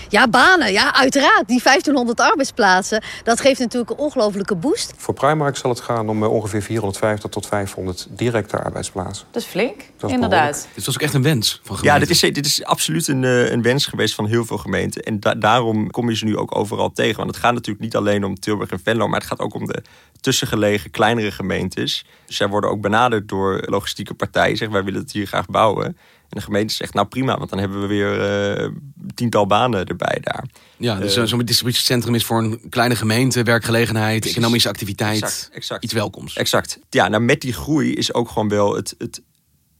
Ja, 0.10 0.28
banen. 0.28 0.72
Ja, 0.72 0.94
uiteraard. 0.94 1.48
Die 1.48 1.62
1500 1.64 2.20
arbeidsplaatsen, 2.20 3.04
dat 3.24 3.42
geeft 3.42 3.60
natuurlijk 3.60 3.92
een 3.92 3.98
ongelofelijke 3.98 4.56
boost. 4.56 4.94
Voor 4.98 5.14
Primark 5.14 5.58
zal 5.58 5.70
het 5.70 5.80
gaan 5.80 6.10
om 6.10 6.24
eh, 6.24 6.32
ongeveer 6.32 6.62
450 6.62 7.30
tot 7.30 7.48
500 7.48 8.08
directe 8.10 8.58
arbeidsplaatsen. 8.58 9.28
Dat 9.32 9.42
is 9.42 9.48
flink, 9.48 9.84
dat 9.98 10.10
is 10.10 10.16
inderdaad. 10.16 10.68
Dit 10.76 10.86
was 10.86 10.96
ook 10.96 11.02
echt 11.02 11.14
een 11.14 11.24
wens 11.24 11.52
van 11.64 11.78
gemeenten. 11.78 11.94
Ja, 11.94 12.00
dit 12.00 12.24
is, 12.24 12.34
dit 12.34 12.46
is 12.46 12.64
absoluut 12.64 13.08
een, 13.08 13.24
eh, 13.24 13.52
een 13.52 13.62
wens 13.62 13.86
geweest 13.86 14.16
van 14.16 14.26
heel 14.26 14.46
veel 14.46 14.58
gemeenten. 14.58 15.04
En 15.04 15.20
daarom 15.40 15.92
kom 15.92 16.10
je 16.10 16.16
ze 16.16 16.26
nu 16.26 16.38
ook 16.38 16.56
overal 16.56 16.92
tegen. 16.92 17.18
Want 17.18 17.30
het 17.30 17.40
gaat 17.40 17.54
natuurlijk 17.54 17.84
niet 17.84 17.96
alleen 17.96 18.24
om 18.24 18.40
Tilburg 18.40 18.70
en 18.70 18.80
Venlo... 18.84 19.08
maar 19.08 19.20
het 19.20 19.30
gaat 19.30 19.40
ook 19.40 19.54
om 19.54 19.66
de 19.66 19.84
tussengelegen 20.22 20.92
kleinere 20.92 21.32
gemeentes. 21.32 22.06
Zij 22.26 22.48
worden 22.48 22.70
ook 22.70 22.82
benaderd 22.82 23.28
door 23.28 23.64
logistieke 23.66 24.14
partijen. 24.14 24.58
Zeggen, 24.58 24.76
wij 24.76 24.86
willen 24.86 25.02
het 25.02 25.12
hier 25.12 25.28
graag 25.28 25.46
bouwen. 25.46 25.98
En 26.30 26.38
de 26.38 26.42
gemeente 26.42 26.74
zegt, 26.74 26.94
nou 26.94 27.08
prima, 27.08 27.38
want 27.38 27.50
dan 27.50 27.60
hebben 27.60 27.82
we 27.82 27.88
weer 27.88 28.60
uh, 28.60 28.70
tiental 29.16 29.48
banen 29.48 29.86
erbij 29.86 30.18
daar. 30.22 30.46
Ja, 30.78 31.00
dus 31.00 31.18
uh, 31.18 31.24
zo'n 31.24 31.46
distributiecentrum 31.46 32.16
is 32.16 32.26
voor 32.26 32.44
een 32.44 32.62
kleine 32.70 32.96
gemeente, 32.96 33.44
werkgelegenheid, 33.44 34.26
economische 34.26 34.70
activiteit, 34.70 35.24
exact, 35.24 35.50
exact. 35.54 35.84
iets 35.84 35.94
welkoms. 35.94 36.36
Exact. 36.36 36.80
Ja, 36.90 37.08
nou 37.08 37.24
met 37.24 37.42
die 37.42 37.54
groei 37.54 37.94
is 37.94 38.14
ook 38.14 38.30
gewoon 38.30 38.50
wel 38.50 38.76
het, 38.76 38.96
het, 38.98 39.22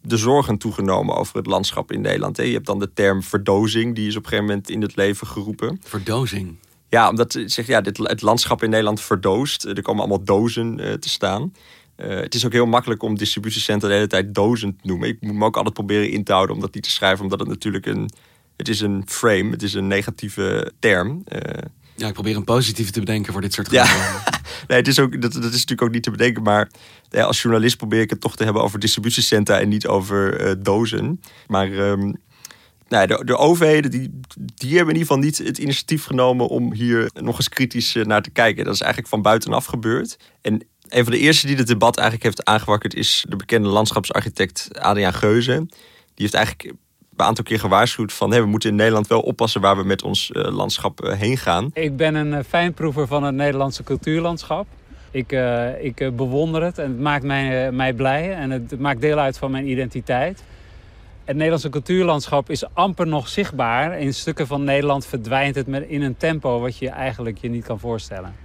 de 0.02 0.18
zorgen 0.18 0.58
toegenomen 0.58 1.16
over 1.16 1.36
het 1.36 1.46
landschap 1.46 1.92
in 1.92 2.02
Nederland. 2.02 2.38
Je 2.38 2.44
hebt 2.44 2.66
dan 2.66 2.80
de 2.80 2.94
term 2.94 3.24
verdozing, 3.24 3.96
die 3.96 4.08
is 4.08 4.16
op 4.16 4.24
een 4.24 4.30
gegeven 4.30 4.50
moment 4.50 4.70
in 4.70 4.82
het 4.82 4.96
leven 4.96 5.28
geroepen. 5.28 5.82
Verdozing? 5.84 6.56
Ja, 6.90 7.10
omdat 7.10 7.40
zeg, 7.46 7.68
ja, 7.68 7.82
dit, 7.82 7.98
het 7.98 8.22
landschap 8.22 8.64
in 8.64 8.70
Nederland 8.70 9.02
verdoost. 9.02 9.64
Er 9.64 9.82
komen 9.82 10.02
allemaal 10.02 10.24
dozen 10.24 10.80
uh, 10.80 10.94
te 10.94 11.10
staan. 11.10 11.54
Uh, 11.98 12.20
het 12.20 12.36
is 12.36 12.46
ook 12.46 12.52
heel 12.52 12.66
makkelijk 12.66 13.04
om 13.04 13.18
distributiecentra 13.18 13.88
de 13.88 13.94
hele 13.94 14.08
tijd 14.08 14.36
dozen 14.36 14.78
te 14.82 14.88
noemen. 14.88 15.08
Ik 15.08 15.22
moet 15.22 15.36
me 15.36 15.46
ook 15.46 15.56
altijd 15.56 15.74
proberen 15.74 16.10
in 16.10 16.24
te 16.24 16.32
houden 16.32 16.56
om 16.56 16.62
dat 16.62 16.74
niet 16.74 16.84
te 16.84 16.90
schrijven, 16.90 17.24
omdat 17.24 17.40
het 17.40 17.48
natuurlijk 17.48 17.86
een, 17.86 18.10
het 18.58 18.68
is 18.68 18.82
een 18.82 19.04
frame, 19.06 19.50
het 19.50 19.64
is 19.64 19.74
een 19.74 19.88
negatieve 19.88 20.72
term. 20.80 21.24
Uh, 21.34 21.40
ja, 21.96 22.08
ik 22.08 22.14
probeer 22.14 22.36
een 22.36 22.44
positieve 22.44 22.92
te 22.92 23.00
bedenken 23.00 23.34
voor 23.34 23.42
dit 23.42 23.54
soort 23.54 23.68
gevallen. 23.68 24.02
Ja. 24.02 24.24
nee, 24.68 24.78
het 24.78 24.88
is 24.88 25.00
ook, 25.00 25.22
dat, 25.22 25.34
dat 25.34 25.44
is 25.44 25.52
natuurlijk 25.52 25.82
ook 25.82 25.92
niet 25.92 26.04
te 26.04 26.12
bedenken, 26.12 26.44
maar 26.44 26.72
ja, 27.10 27.24
als 27.24 27.42
journalist 27.42 27.78
probeer 27.78 28.02
ik 28.02 28.10
het 28.10 28.22
toch 28.22 28.36
te 28.36 28.44
hebben 28.44 28.62
over 28.62 28.80
distributiecentra 28.80 29.60
en 29.60 29.70
niet 29.70 29.88
over 29.88 30.48
uh, 30.48 30.52
dozen. 30.60 31.22
Maar 31.48 31.72
um, 31.72 32.16
nou, 32.88 33.08
de, 33.08 33.22
de 33.26 33.38
overheden 33.38 33.92
die, 33.92 34.20
die 34.56 34.76
hebben 34.76 34.94
in 34.96 35.00
ieder 35.00 35.16
geval 35.16 35.18
niet 35.18 35.38
het 35.38 35.58
initiatief 35.58 36.04
genomen 36.04 36.48
om 36.48 36.74
hier 36.74 37.10
nog 37.14 37.38
eens 37.38 37.50
kritisch 37.50 37.94
naar 38.04 38.22
te 38.22 38.30
kijken. 38.30 38.66
Dat 38.66 38.74
is 38.74 38.82
eigenlijk 38.82 39.12
van 39.12 39.22
buitenaf 39.22 39.66
gebeurd. 39.66 40.18
En 40.42 40.68
een 40.90 41.04
van 41.04 41.14
de 41.14 41.20
eerste 41.20 41.48
die 41.48 41.56
het 41.56 41.68
debat 41.68 41.98
eigenlijk 41.98 42.26
heeft 42.26 42.46
aangewakkerd 42.46 42.94
is 42.94 43.26
de 43.30 43.36
bekende 43.36 43.68
landschapsarchitect 43.68 44.70
Adriaan 44.80 45.14
Geuze. 45.14 45.56
Die 45.56 46.26
heeft 46.26 46.34
eigenlijk 46.34 46.74
een 47.16 47.26
aantal 47.26 47.44
keer 47.44 47.60
gewaarschuwd 47.60 48.14
van 48.14 48.30
we 48.30 48.46
moeten 48.46 48.70
in 48.70 48.76
Nederland 48.76 49.08
wel 49.08 49.22
oppassen 49.22 49.62
waar 49.62 49.78
we 49.78 49.84
met 49.84 50.04
ons 50.04 50.32
uh, 50.34 50.44
landschap 50.44 51.04
uh, 51.04 51.14
heen 51.14 51.38
gaan. 51.38 51.70
Ik 51.74 51.96
ben 51.96 52.16
een 52.16 52.32
uh, 52.32 52.40
fijnproever 52.48 53.08
van 53.08 53.24
het 53.24 53.36
Nederlandse 53.36 53.84
cultuurlandschap. 53.84 54.68
Ik, 55.12 55.32
ik 55.82 56.16
bewonder 56.16 56.64
het 56.64 56.78
en 56.78 56.90
het 56.90 57.00
maakt 57.00 57.24
mij, 57.24 57.72
mij 57.72 57.94
blij 57.94 58.36
en 58.36 58.50
het, 58.52 58.80
maakt 58.80 59.02
deel 59.02 59.18
uit 59.18 59.38
van 59.38 59.52
mijn 59.52 59.70
identiteit. 59.70 60.44
Het 61.26 61.36
Nederlandse 61.36 61.70
cultuurlandschap 61.70 62.50
is 62.50 62.74
amper 62.74 63.08
nog 63.08 63.28
zichtbaar. 63.28 64.00
In 64.00 64.14
stukken 64.14 64.48
van 64.48 64.64
Nederland 64.64 65.06
verdwijnt 65.06 65.56
het 65.56 65.68
in 65.68 66.02
een 66.02 66.18
tempo 66.18 66.60
wat 66.60 66.78
je 66.78 66.90
eigenlijk 66.90 67.38
je 67.38 67.50
niet 67.50 67.64
kan 67.64 67.80
voorstellen. 67.80 68.36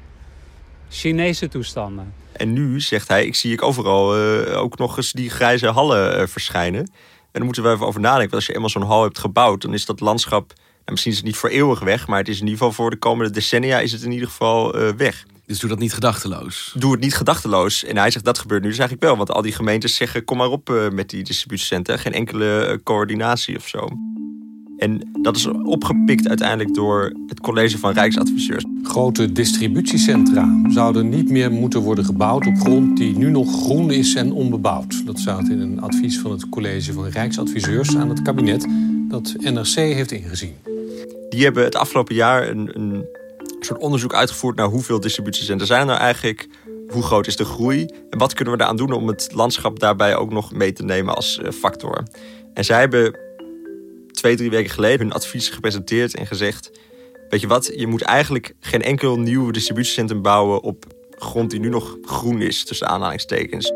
Chinese 0.88 1.49
toestanden. 1.49 2.22
En 2.33 2.53
nu 2.53 2.81
zegt 2.81 3.09
hij, 3.09 3.27
ik 3.27 3.35
zie 3.35 3.53
ik 3.53 3.62
overal 3.62 4.19
uh, 4.19 4.61
ook 4.61 4.79
nog 4.79 4.97
eens 4.97 5.12
die 5.12 5.31
grijze 5.31 5.67
hallen 5.67 6.21
uh, 6.21 6.27
verschijnen. 6.27 6.81
En 6.81 6.89
daar 7.33 7.45
moeten 7.45 7.62
we 7.62 7.71
even 7.71 7.87
over 7.87 8.01
nadenken. 8.01 8.31
Want 8.31 8.35
als 8.35 8.47
je 8.47 8.55
eenmaal 8.55 8.69
zo'n 8.69 8.83
hal 8.83 9.03
hebt 9.03 9.19
gebouwd, 9.19 9.62
dan 9.62 9.75
is 9.75 9.87
dat 9.87 10.01
landschap... 10.01 10.49
Nou, 10.49 10.91
misschien 10.91 11.12
is 11.12 11.19
het 11.19 11.27
niet 11.27 11.37
voor 11.37 11.49
eeuwig 11.49 11.81
weg, 11.81 12.07
maar 12.07 12.19
het 12.19 12.29
is 12.29 12.41
in 12.41 12.45
ieder 12.47 12.59
geval 12.59 12.73
voor 12.73 12.91
de 12.91 12.97
komende 12.97 13.33
decennia 13.33 13.81
is 13.81 13.93
het 13.93 14.03
in 14.03 14.12
ieder 14.12 14.29
geval 14.29 14.79
uh, 14.79 14.89
weg. 14.89 15.25
Dus 15.47 15.59
doe 15.59 15.69
dat 15.69 15.79
niet 15.79 15.95
gedachteloos? 15.95 16.73
Doe 16.77 16.93
het 16.93 17.01
niet 17.01 17.15
gedachteloos. 17.15 17.85
En 17.85 17.97
hij 17.97 18.11
zegt, 18.11 18.25
dat 18.25 18.39
gebeurt 18.39 18.62
nu 18.62 18.69
dus 18.69 18.79
eigenlijk 18.79 19.09
wel. 19.09 19.17
Want 19.17 19.31
al 19.31 19.43
die 19.43 19.53
gemeentes 19.53 19.95
zeggen, 19.95 20.25
kom 20.25 20.37
maar 20.37 20.51
op 20.51 20.89
met 20.93 21.11
die 21.11 21.23
distributiecentra. 21.23 21.97
Geen 21.97 22.12
enkele 22.12 22.81
coördinatie 22.85 23.57
of 23.57 23.69
zo. 23.69 23.89
En 24.83 25.01
dat 25.21 25.37
is 25.37 25.47
opgepikt 25.47 26.29
uiteindelijk 26.29 26.75
door 26.75 27.12
het 27.27 27.41
college 27.41 27.79
van 27.79 27.93
Rijksadviseurs. 27.93 28.65
Grote 28.83 29.33
distributiecentra 29.33 30.61
zouden 30.69 31.09
niet 31.09 31.31
meer 31.31 31.51
moeten 31.51 31.81
worden 31.81 32.05
gebouwd 32.05 32.47
op 32.47 32.59
grond 32.59 32.97
die 32.97 33.17
nu 33.17 33.31
nog 33.31 33.62
groen 33.62 33.91
is 33.91 34.15
en 34.15 34.33
onbebouwd. 34.33 35.07
Dat 35.07 35.19
staat 35.19 35.49
in 35.49 35.61
een 35.61 35.81
advies 35.81 36.19
van 36.19 36.31
het 36.31 36.49
college 36.49 36.93
van 36.93 37.07
Rijksadviseurs 37.07 37.97
aan 37.97 38.09
het 38.09 38.23
kabinet 38.23 38.67
dat 39.09 39.35
NRC 39.39 39.75
heeft 39.75 40.12
ingezien. 40.12 40.55
Die 41.29 41.45
hebben 41.45 41.65
het 41.65 41.77
afgelopen 41.77 42.15
jaar 42.15 42.49
een, 42.49 42.71
een 42.75 43.05
soort 43.61 43.81
onderzoek 43.81 44.15
uitgevoerd 44.15 44.57
naar 44.57 44.69
hoeveel 44.69 45.01
distributiecentra 45.01 45.67
zijn 45.67 45.81
er 45.81 45.87
nou 45.87 45.99
eigenlijk. 45.99 46.49
Hoe 46.89 47.03
groot 47.03 47.27
is 47.27 47.37
de 47.37 47.45
groei? 47.45 47.87
En 48.11 48.19
wat 48.19 48.35
kunnen 48.35 48.53
we 48.53 48.59
daaraan 48.59 48.77
doen 48.77 48.93
om 48.93 49.07
het 49.07 49.29
landschap 49.35 49.79
daarbij 49.79 50.17
ook 50.17 50.33
nog 50.33 50.53
mee 50.53 50.73
te 50.73 50.85
nemen 50.85 51.15
als 51.15 51.39
eh, 51.39 51.51
factor? 51.51 52.03
En 52.55 52.65
zij 52.65 52.81
hebben 52.81 53.19
twee, 54.12 54.37
drie 54.37 54.50
weken 54.50 54.71
geleden 54.71 55.00
hun 55.00 55.12
advies 55.12 55.49
gepresenteerd 55.49 56.14
en 56.14 56.26
gezegd: 56.26 56.71
Weet 57.28 57.40
je 57.40 57.47
wat, 57.47 57.73
je 57.76 57.87
moet 57.87 58.02
eigenlijk 58.02 58.54
geen 58.61 58.83
enkel 58.83 59.19
nieuw 59.19 59.50
distributiecentrum 59.50 60.23
bouwen 60.23 60.62
op 60.62 60.85
grond 61.11 61.50
die 61.50 61.61
nu 61.61 61.69
nog 61.69 61.97
groen 62.02 62.40
is, 62.40 62.64
tussen 62.64 62.88
aanhalingstekens. 62.88 63.73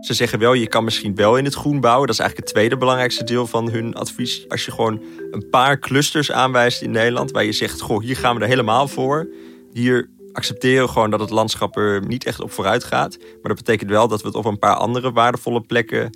Ze 0.00 0.14
zeggen 0.14 0.38
wel, 0.38 0.52
je 0.52 0.66
kan 0.66 0.84
misschien 0.84 1.14
wel 1.14 1.36
in 1.36 1.44
het 1.44 1.54
groen 1.54 1.80
bouwen. 1.80 2.06
Dat 2.06 2.14
is 2.14 2.20
eigenlijk 2.20 2.48
het 2.48 2.58
tweede 2.58 2.76
belangrijkste 2.76 3.24
deel 3.24 3.46
van 3.46 3.70
hun 3.70 3.94
advies. 3.94 4.48
Als 4.48 4.64
je 4.64 4.70
gewoon 4.70 5.02
een 5.30 5.48
paar 5.50 5.78
clusters 5.78 6.32
aanwijst 6.32 6.82
in 6.82 6.90
Nederland, 6.90 7.30
waar 7.30 7.44
je 7.44 7.52
zegt: 7.52 7.80
Goh, 7.80 8.02
hier 8.02 8.16
gaan 8.16 8.36
we 8.36 8.42
er 8.42 8.48
helemaal 8.48 8.88
voor. 8.88 9.28
Hier 9.72 10.08
accepteren 10.32 10.84
we 10.84 10.92
gewoon 10.92 11.10
dat 11.10 11.20
het 11.20 11.30
landschap 11.30 11.76
er 11.76 12.06
niet 12.06 12.24
echt 12.24 12.40
op 12.40 12.52
vooruit 12.52 12.84
gaat. 12.84 13.18
Maar 13.18 13.54
dat 13.54 13.56
betekent 13.56 13.90
wel 13.90 14.08
dat 14.08 14.20
we 14.20 14.26
het 14.26 14.36
op 14.36 14.44
een 14.44 14.58
paar 14.58 14.76
andere 14.76 15.12
waardevolle 15.12 15.60
plekken 15.60 16.10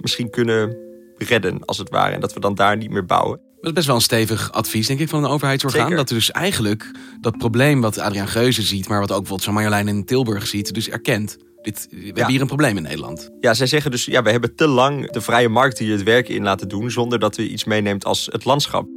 misschien 0.00 0.30
kunnen 0.30 0.85
redden, 1.18 1.64
als 1.64 1.78
het 1.78 1.90
ware. 1.90 2.14
En 2.14 2.20
dat 2.20 2.34
we 2.34 2.40
dan 2.40 2.54
daar 2.54 2.76
niet 2.76 2.90
meer 2.90 3.04
bouwen. 3.04 3.40
Dat 3.56 3.66
is 3.66 3.72
best 3.72 3.86
wel 3.86 3.96
een 3.96 4.02
stevig 4.02 4.52
advies, 4.52 4.86
denk 4.86 5.00
ik, 5.00 5.08
van 5.08 5.24
een 5.24 5.30
overheidsorgaan. 5.30 5.80
Zeker. 5.80 5.96
Dat 5.96 6.08
dus 6.08 6.30
eigenlijk 6.30 6.90
dat 7.20 7.38
probleem 7.38 7.80
wat 7.80 7.98
Adriaan 7.98 8.28
Geuze 8.28 8.62
ziet... 8.62 8.88
maar 8.88 9.00
wat 9.00 9.12
ook 9.12 9.18
bijvoorbeeld 9.18 9.50
Marjolein 9.50 9.88
in 9.88 10.04
Tilburg 10.04 10.46
ziet, 10.46 10.74
dus 10.74 10.88
erkent. 10.88 11.36
Dit, 11.62 11.86
we 11.90 12.04
hebben 12.04 12.26
hier 12.26 12.40
een 12.40 12.46
probleem 12.46 12.76
in 12.76 12.82
Nederland. 12.82 13.30
Ja, 13.40 13.54
zij 13.54 13.66
zeggen 13.66 13.90
dus, 13.90 14.04
ja, 14.04 14.22
we 14.22 14.30
hebben 14.30 14.54
te 14.54 14.66
lang 14.66 15.10
de 15.10 15.20
vrije 15.20 15.48
markt 15.48 15.78
hier 15.78 15.92
het 15.92 16.02
werk 16.02 16.28
in 16.28 16.42
laten 16.42 16.68
doen... 16.68 16.90
zonder 16.90 17.18
dat 17.18 17.36
we 17.36 17.48
iets 17.48 17.64
meeneemt 17.64 18.04
als 18.04 18.28
het 18.32 18.44
landschap. 18.44 18.88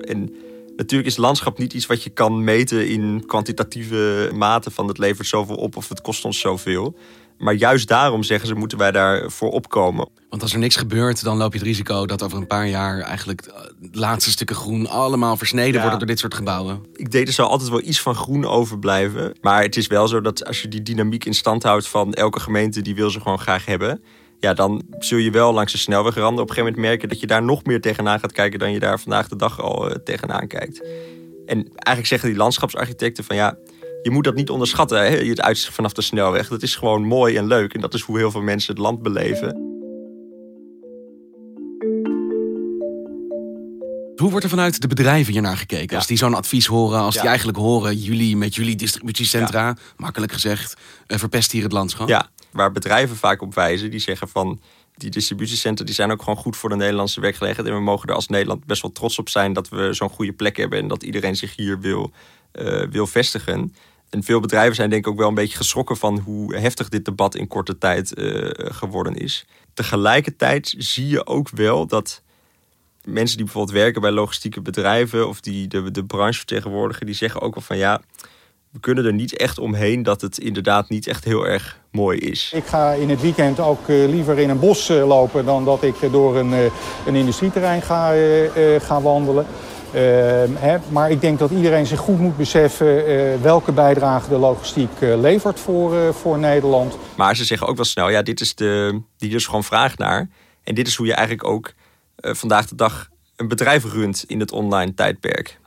En 0.00 0.34
natuurlijk 0.76 1.08
is 1.08 1.16
het 1.16 1.24
landschap 1.24 1.58
niet 1.58 1.72
iets 1.72 1.86
wat 1.86 2.02
je 2.02 2.10
kan 2.10 2.44
meten 2.44 2.88
in 2.88 3.24
kwantitatieve 3.26 4.30
mate... 4.34 4.70
van 4.70 4.88
het 4.88 4.98
levert 4.98 5.28
zoveel 5.28 5.56
op 5.56 5.76
of 5.76 5.88
het 5.88 6.00
kost 6.00 6.24
ons 6.24 6.40
zoveel. 6.40 6.96
Maar 7.40 7.54
juist 7.54 7.88
daarom 7.88 8.22
zeggen 8.22 8.48
ze, 8.48 8.54
moeten 8.54 8.78
wij 8.78 8.90
daarvoor 8.90 9.50
opkomen. 9.50 10.08
Want 10.28 10.42
als 10.42 10.52
er 10.52 10.58
niks 10.58 10.76
gebeurt, 10.76 11.24
dan 11.24 11.36
loop 11.36 11.52
je 11.52 11.58
het 11.58 11.66
risico 11.66 12.06
dat 12.06 12.22
over 12.22 12.38
een 12.38 12.46
paar 12.46 12.68
jaar 12.68 13.00
eigenlijk 13.00 13.42
de 13.78 13.98
laatste 13.98 14.30
stukken 14.30 14.56
groen 14.56 14.86
allemaal 14.86 15.36
versneden 15.36 15.80
worden 15.80 15.98
door 15.98 16.08
dit 16.08 16.18
soort 16.18 16.34
gebouwen. 16.34 16.86
Ik 16.94 17.10
deed 17.10 17.28
er 17.28 17.34
zal 17.34 17.48
altijd 17.48 17.70
wel 17.70 17.82
iets 17.82 18.00
van 18.00 18.14
groen 18.14 18.46
overblijven. 18.46 19.36
Maar 19.40 19.62
het 19.62 19.76
is 19.76 19.86
wel 19.86 20.08
zo 20.08 20.20
dat 20.20 20.46
als 20.46 20.62
je 20.62 20.68
die 20.68 20.82
dynamiek 20.82 21.24
in 21.24 21.34
stand 21.34 21.62
houdt 21.62 21.88
van 21.88 22.14
elke 22.14 22.40
gemeente, 22.40 22.82
die 22.82 22.94
wil 22.94 23.10
ze 23.10 23.20
gewoon 23.20 23.38
graag 23.38 23.66
hebben. 23.66 24.02
Ja, 24.38 24.54
dan 24.54 24.82
zul 24.98 25.18
je 25.18 25.30
wel 25.30 25.52
langs 25.52 25.72
de 25.72 25.78
snelwegranden 25.78 26.42
op 26.42 26.48
een 26.48 26.54
gegeven 26.54 26.72
moment 26.72 26.90
merken 26.90 27.08
dat 27.08 27.20
je 27.20 27.26
daar 27.26 27.42
nog 27.42 27.64
meer 27.64 27.80
tegenaan 27.80 28.20
gaat 28.20 28.32
kijken 28.32 28.58
dan 28.58 28.72
je 28.72 28.78
daar 28.78 29.00
vandaag 29.00 29.28
de 29.28 29.36
dag 29.36 29.60
al 29.60 29.90
uh, 29.90 29.94
tegenaan 30.04 30.46
kijkt. 30.46 30.82
En 31.46 31.56
eigenlijk 31.56 32.06
zeggen 32.06 32.28
die 32.28 32.38
landschapsarchitecten 32.38 33.24
van 33.24 33.36
ja, 33.36 33.56
je 34.02 34.10
moet 34.10 34.24
dat 34.24 34.34
niet 34.34 34.50
onderschatten, 34.50 34.98
hè? 34.98 35.28
het 35.28 35.40
uitzicht 35.40 35.74
vanaf 35.74 35.92
de 35.92 36.02
snelweg. 36.02 36.48
Dat 36.48 36.62
is 36.62 36.76
gewoon 36.76 37.02
mooi 37.02 37.36
en 37.36 37.46
leuk. 37.46 37.74
En 37.74 37.80
dat 37.80 37.94
is 37.94 38.02
hoe 38.02 38.18
heel 38.18 38.30
veel 38.30 38.40
mensen 38.40 38.74
het 38.74 38.82
land 38.82 39.02
beleven. 39.02 39.68
Hoe 44.16 44.30
wordt 44.30 44.44
er 44.44 44.50
vanuit 44.50 44.80
de 44.80 44.86
bedrijven 44.86 45.32
hier 45.32 45.42
naar 45.42 45.56
gekeken? 45.56 45.96
Als 45.96 46.06
die 46.06 46.16
zo'n 46.16 46.34
advies 46.34 46.66
horen, 46.66 47.00
als 47.00 47.14
die 47.14 47.28
eigenlijk 47.28 47.58
horen... 47.58 47.96
jullie 47.96 48.36
met 48.36 48.54
jullie 48.54 48.76
distributiecentra, 48.76 49.76
makkelijk 49.96 50.32
gezegd... 50.32 50.76
Uh, 51.06 51.18
verpest 51.18 51.52
hier 51.52 51.62
het 51.62 51.72
landschap? 51.72 52.08
Ja, 52.08 52.28
waar 52.50 52.72
bedrijven 52.72 53.16
vaak 53.16 53.42
op 53.42 53.54
wijzen. 53.54 53.90
Die 53.90 54.00
zeggen 54.00 54.28
van, 54.28 54.60
die 54.94 55.10
distributiecentra 55.10 55.84
die 55.84 55.94
zijn 55.94 56.10
ook 56.10 56.22
gewoon 56.22 56.38
goed 56.38 56.56
voor 56.56 56.68
de 56.68 56.76
Nederlandse 56.76 57.20
werkgelegenheid. 57.20 57.68
En 57.68 57.74
we 57.74 57.82
mogen 57.82 58.08
er 58.08 58.14
als 58.14 58.26
Nederland 58.26 58.64
best 58.64 58.82
wel 58.82 58.92
trots 58.92 59.18
op 59.18 59.28
zijn... 59.28 59.52
dat 59.52 59.68
we 59.68 59.92
zo'n 59.92 60.10
goede 60.10 60.32
plek 60.32 60.56
hebben... 60.56 60.78
en 60.78 60.88
dat 60.88 61.02
iedereen 61.02 61.36
zich 61.36 61.56
hier 61.56 61.80
wil, 61.80 62.12
uh, 62.60 62.86
wil 62.90 63.06
vestigen. 63.06 63.74
En 64.10 64.22
veel 64.22 64.40
bedrijven 64.40 64.74
zijn 64.74 64.90
denk 64.90 65.04
ik 65.04 65.10
ook 65.12 65.18
wel 65.18 65.28
een 65.28 65.34
beetje 65.34 65.56
geschrokken 65.56 65.96
van 65.96 66.18
hoe 66.18 66.56
heftig 66.56 66.88
dit 66.88 67.04
debat 67.04 67.34
in 67.34 67.46
korte 67.46 67.78
tijd 67.78 68.18
uh, 68.18 68.50
geworden 68.54 69.16
is. 69.16 69.46
Tegelijkertijd 69.74 70.74
zie 70.78 71.08
je 71.08 71.26
ook 71.26 71.48
wel 71.50 71.86
dat 71.86 72.22
mensen 73.04 73.36
die 73.36 73.44
bijvoorbeeld 73.44 73.76
werken 73.76 74.00
bij 74.00 74.10
logistieke 74.10 74.60
bedrijven 74.60 75.28
of 75.28 75.40
die 75.40 75.68
de, 75.68 75.90
de 75.90 76.04
branche 76.04 76.38
vertegenwoordigen, 76.38 77.06
die 77.06 77.14
zeggen 77.14 77.40
ook 77.40 77.54
wel 77.54 77.62
van 77.62 77.76
ja, 77.76 78.00
we 78.70 78.80
kunnen 78.80 79.04
er 79.04 79.12
niet 79.12 79.36
echt 79.36 79.58
omheen 79.58 80.02
dat 80.02 80.20
het 80.20 80.38
inderdaad 80.38 80.88
niet 80.88 81.06
echt 81.06 81.24
heel 81.24 81.46
erg 81.46 81.78
mooi 81.90 82.18
is. 82.18 82.52
Ik 82.54 82.66
ga 82.66 82.92
in 82.92 83.10
het 83.10 83.20
weekend 83.20 83.60
ook 83.60 83.88
uh, 83.88 84.08
liever 84.08 84.38
in 84.38 84.50
een 84.50 84.58
bos 84.58 84.90
uh, 84.90 85.06
lopen 85.06 85.44
dan 85.44 85.64
dat 85.64 85.82
ik 85.82 85.94
door 86.12 86.36
een, 86.36 86.70
een 87.06 87.14
industrieterrein 87.14 87.82
ga, 87.82 88.12
ga 88.78 89.00
wandelen. 89.00 89.46
Ehm, 89.94 90.78
maar 90.88 91.10
ik 91.10 91.20
denk 91.20 91.38
dat 91.38 91.50
iedereen 91.50 91.86
zich 91.86 91.98
goed 91.98 92.18
moet 92.18 92.36
beseffen 92.36 93.42
welke 93.42 93.72
bijdrage 93.72 94.28
de 94.28 94.36
logistiek 94.36 94.90
levert 95.00 95.60
voor, 95.60 96.14
voor 96.14 96.38
Nederland. 96.38 96.98
Maar 97.16 97.36
ze 97.36 97.44
zeggen 97.44 97.66
ook 97.66 97.76
wel 97.76 97.84
snel, 97.84 98.10
ja, 98.10 98.22
dit 98.22 98.40
is 98.40 98.54
de, 98.54 99.00
die 99.16 99.34
is 99.34 99.46
gewoon 99.46 99.64
vraag 99.64 99.96
naar. 99.96 100.28
En 100.64 100.74
dit 100.74 100.86
is 100.86 100.94
hoe 100.94 101.06
je 101.06 101.14
eigenlijk 101.14 101.48
ook 101.48 101.72
vandaag 102.20 102.66
de 102.66 102.74
dag 102.74 103.08
een 103.36 103.48
bedrijf 103.48 103.84
runt 103.84 104.24
in 104.26 104.40
het 104.40 104.52
online 104.52 104.94
tijdperk 104.94 105.58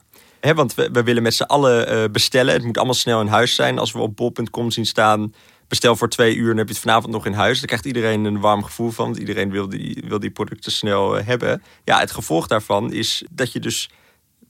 want 0.52 0.74
we, 0.74 1.04
willen 1.04 1.24
met 1.24 1.34
z'n 1.34 1.44
allen 1.44 2.12
bestellen. 2.12 2.54
Het 2.54 2.64
moet 2.64 2.78
allemaal 2.78 2.96
snel 2.96 3.22
in 3.22 3.28
huis 3.28 3.56
zijn. 3.56 3.80
Als 3.80 3.92
we 3.92 4.00
op 4.00 4.16
bol.com 4.16 4.72
zien 4.72 4.86
staan, 4.86 5.34
bestel 5.68 5.96
voor 5.96 6.10
twee 6.10 6.36
uur 6.36 6.52
en 6.52 6.58
heb 6.58 6.68
je 6.68 6.74
het 6.74 6.82
vanavond 6.82 7.14
nog 7.14 7.26
in 7.26 7.34
huis. 7.34 7.58
Dan 7.58 7.68
krijgt 7.68 7.86
iedereen 7.86 8.26
een 8.26 8.40
warm 8.40 8.64
gevoel 8.64 8.90
van. 8.90 9.06
Want 9.06 9.18
iedereen 9.18 9.52
wil 9.52 9.70
die, 9.70 10.04
wil 10.08 10.20
die 10.20 10.32
producten 10.32 10.72
snel 10.72 11.14
hebben. 11.14 11.64
Ja, 11.84 12.00
het 12.00 12.12
gevolg 12.12 12.48
daarvan 12.48 12.94
is 12.94 13.24
dat 13.32 13.52
je 13.52 13.60
dus 13.60 13.90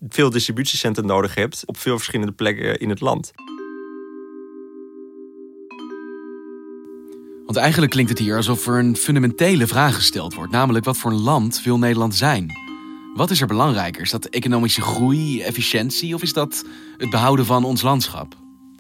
veel 0.08 0.30
distributiecentra 0.30 1.06
nodig 1.06 1.36
hebt 1.36 1.64
op 1.66 1.78
veel 1.78 1.96
verschillende 1.96 2.32
plekken 2.32 2.80
in 2.80 2.90
het 2.90 3.02
land. 3.02 3.32
Want 7.46 7.58
eigenlijk 7.58 7.92
klinkt 7.92 8.10
het 8.10 8.20
hier 8.20 8.36
alsof 8.36 8.68
er 8.68 8.80
een 8.80 8.96
fundamentele 8.96 9.68
vraag 9.68 9.96
gesteld 9.96 10.34
wordt. 10.34 10.52
Namelijk, 10.52 10.86
wat 10.86 10.98
voor 10.98 11.12
een 11.12 11.22
land 11.22 11.64
wil 11.64 11.78
Nederland 11.78 12.16
zijn? 12.16 12.52
Wat 13.16 13.32
is 13.32 13.42
er 13.42 13.48
belangrijker? 13.48 14.02
Is 14.02 14.12
dat 14.12 14.26
economische 14.26 14.82
groei, 14.82 15.42
efficiëntie 15.42 16.14
of 16.14 16.22
is 16.22 16.34
dat 16.34 16.66
het 16.98 17.10
behouden 17.10 17.46
van 17.46 17.64
ons 17.64 17.82
landschap? 17.82 18.36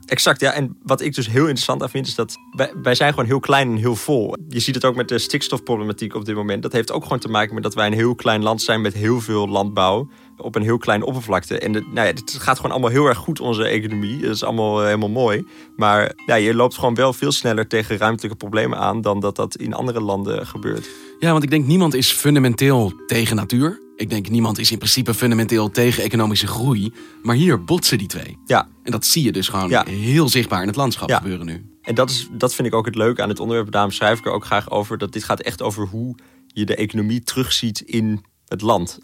Exact, 0.06 0.40
ja. 0.40 0.52
En 0.52 0.78
wat 0.82 1.02
ik 1.02 1.14
dus 1.14 1.28
heel 1.28 1.42
interessant 1.42 1.82
aan 1.82 1.90
vind, 1.90 2.08
is 2.08 2.16
dat 2.16 2.38
wij, 2.52 2.74
wij, 2.82 2.96
zijn 2.96 3.10
gewoon 3.10 3.26
heel 3.26 3.40
klein 3.40 3.70
en 3.70 3.78
heel 3.78 3.96
vol. 3.96 4.36
Je 4.50 4.60
ziet 4.60 4.76
het 4.76 4.86
ook 4.86 4.96
met 4.96 5.08
de 5.08 5.20
stikstofproblematiek 5.20 6.16
op 6.16 6.26
dit 6.26 6.36
moment. 6.36 6.64
Dat 6.64 6.72
heeft 6.72 6.92
ook 6.92 7.04
gewoon 7.04 7.20
te 7.20 7.30
maken 7.30 7.54
met 7.54 7.64
dat 7.64 7.74
wij 7.74 7.88
een 7.88 7.94
heel 7.94 8.16
klein 8.16 8.44
land 8.44 8.62
zijn 8.62 8.82
met 8.82 8.94
heel 8.94 9.22
veel 9.22 9.48
landbouw 9.48 10.10
op 10.38 10.56
een 10.56 10.62
heel 10.62 10.78
klein 10.78 11.04
oppervlakte. 11.04 11.60
En 11.60 11.74
het, 11.74 11.94
nou 11.94 12.08
ja, 12.08 12.14
het 12.14 12.36
gaat 12.40 12.56
gewoon 12.56 12.72
allemaal 12.72 12.90
heel 12.90 13.06
erg 13.06 13.18
goed, 13.18 13.40
onze 13.40 13.64
economie. 13.64 14.22
Dat 14.22 14.36
is 14.36 14.44
allemaal 14.44 14.80
eh, 14.80 14.86
helemaal 14.86 15.10
mooi. 15.10 15.46
Maar 15.76 16.14
ja, 16.26 16.36
je 16.36 16.56
loopt 16.56 16.76
gewoon 16.76 16.96
wel 16.96 17.14
veel 17.14 17.32
sneller 17.32 17.68
tegen 17.68 17.98
ruimtelijke 17.98 18.38
problemen 18.38 18.78
aan 18.78 19.02
dan 19.02 19.20
dat 19.20 19.36
dat 19.36 19.56
in 19.56 19.74
andere 19.74 20.02
landen 20.02 20.48
gebeurt. 20.48 20.90
Ja, 21.20 21.32
want 21.32 21.44
ik 21.44 21.50
denk 21.50 21.66
niemand 21.66 21.94
is 21.94 22.12
fundamenteel 22.12 22.94
tegen 23.08 23.36
natuur. 23.36 23.82
Ik 23.96 24.10
denk 24.10 24.30
niemand 24.30 24.60
is 24.60 24.72
in 24.72 24.78
principe 24.78 25.14
fundamenteel 25.14 25.70
tegen 25.70 26.04
economische 26.04 26.48
groei. 26.48 26.94
Maar 27.22 27.36
hier 27.36 27.64
botsen 27.64 27.98
die 27.98 28.08
twee. 28.08 28.38
Ja. 28.46 28.68
En 28.84 28.92
dat 28.92 29.06
zie 29.06 29.24
je 29.24 29.32
dus 29.32 29.48
gewoon 29.48 29.88
heel 29.88 30.30
zichtbaar 30.30 30.62
in 30.62 30.68
het 30.68 30.76
landschap 30.76 31.12
gebeuren 31.12 31.46
nu. 31.46 31.66
En 31.82 31.96
dat, 31.96 32.10
is, 32.10 32.28
dat 32.32 32.54
vind 32.54 32.68
ik 32.68 32.74
ook 32.74 32.86
het 32.86 32.96
leuke 32.96 33.22
aan 33.22 33.30
het 33.30 33.40
onderwerp. 33.40 33.72
Daarom 33.72 33.92
schrijf 33.92 34.20
ik 34.20 34.26
er 34.26 34.32
ook 34.32 34.46
graag 34.46 34.70
over. 34.70 34.98
Dat 34.98 35.14
dit 35.14 35.24
gaat 35.24 35.42
echt 35.42 35.62
over 35.62 35.88
hoe 35.88 36.16
je 36.48 36.66
de 36.66 36.76
economie 36.76 37.24
terugziet 37.24 37.80
in 37.80 38.26
het 38.46 38.62
land. 38.62 39.00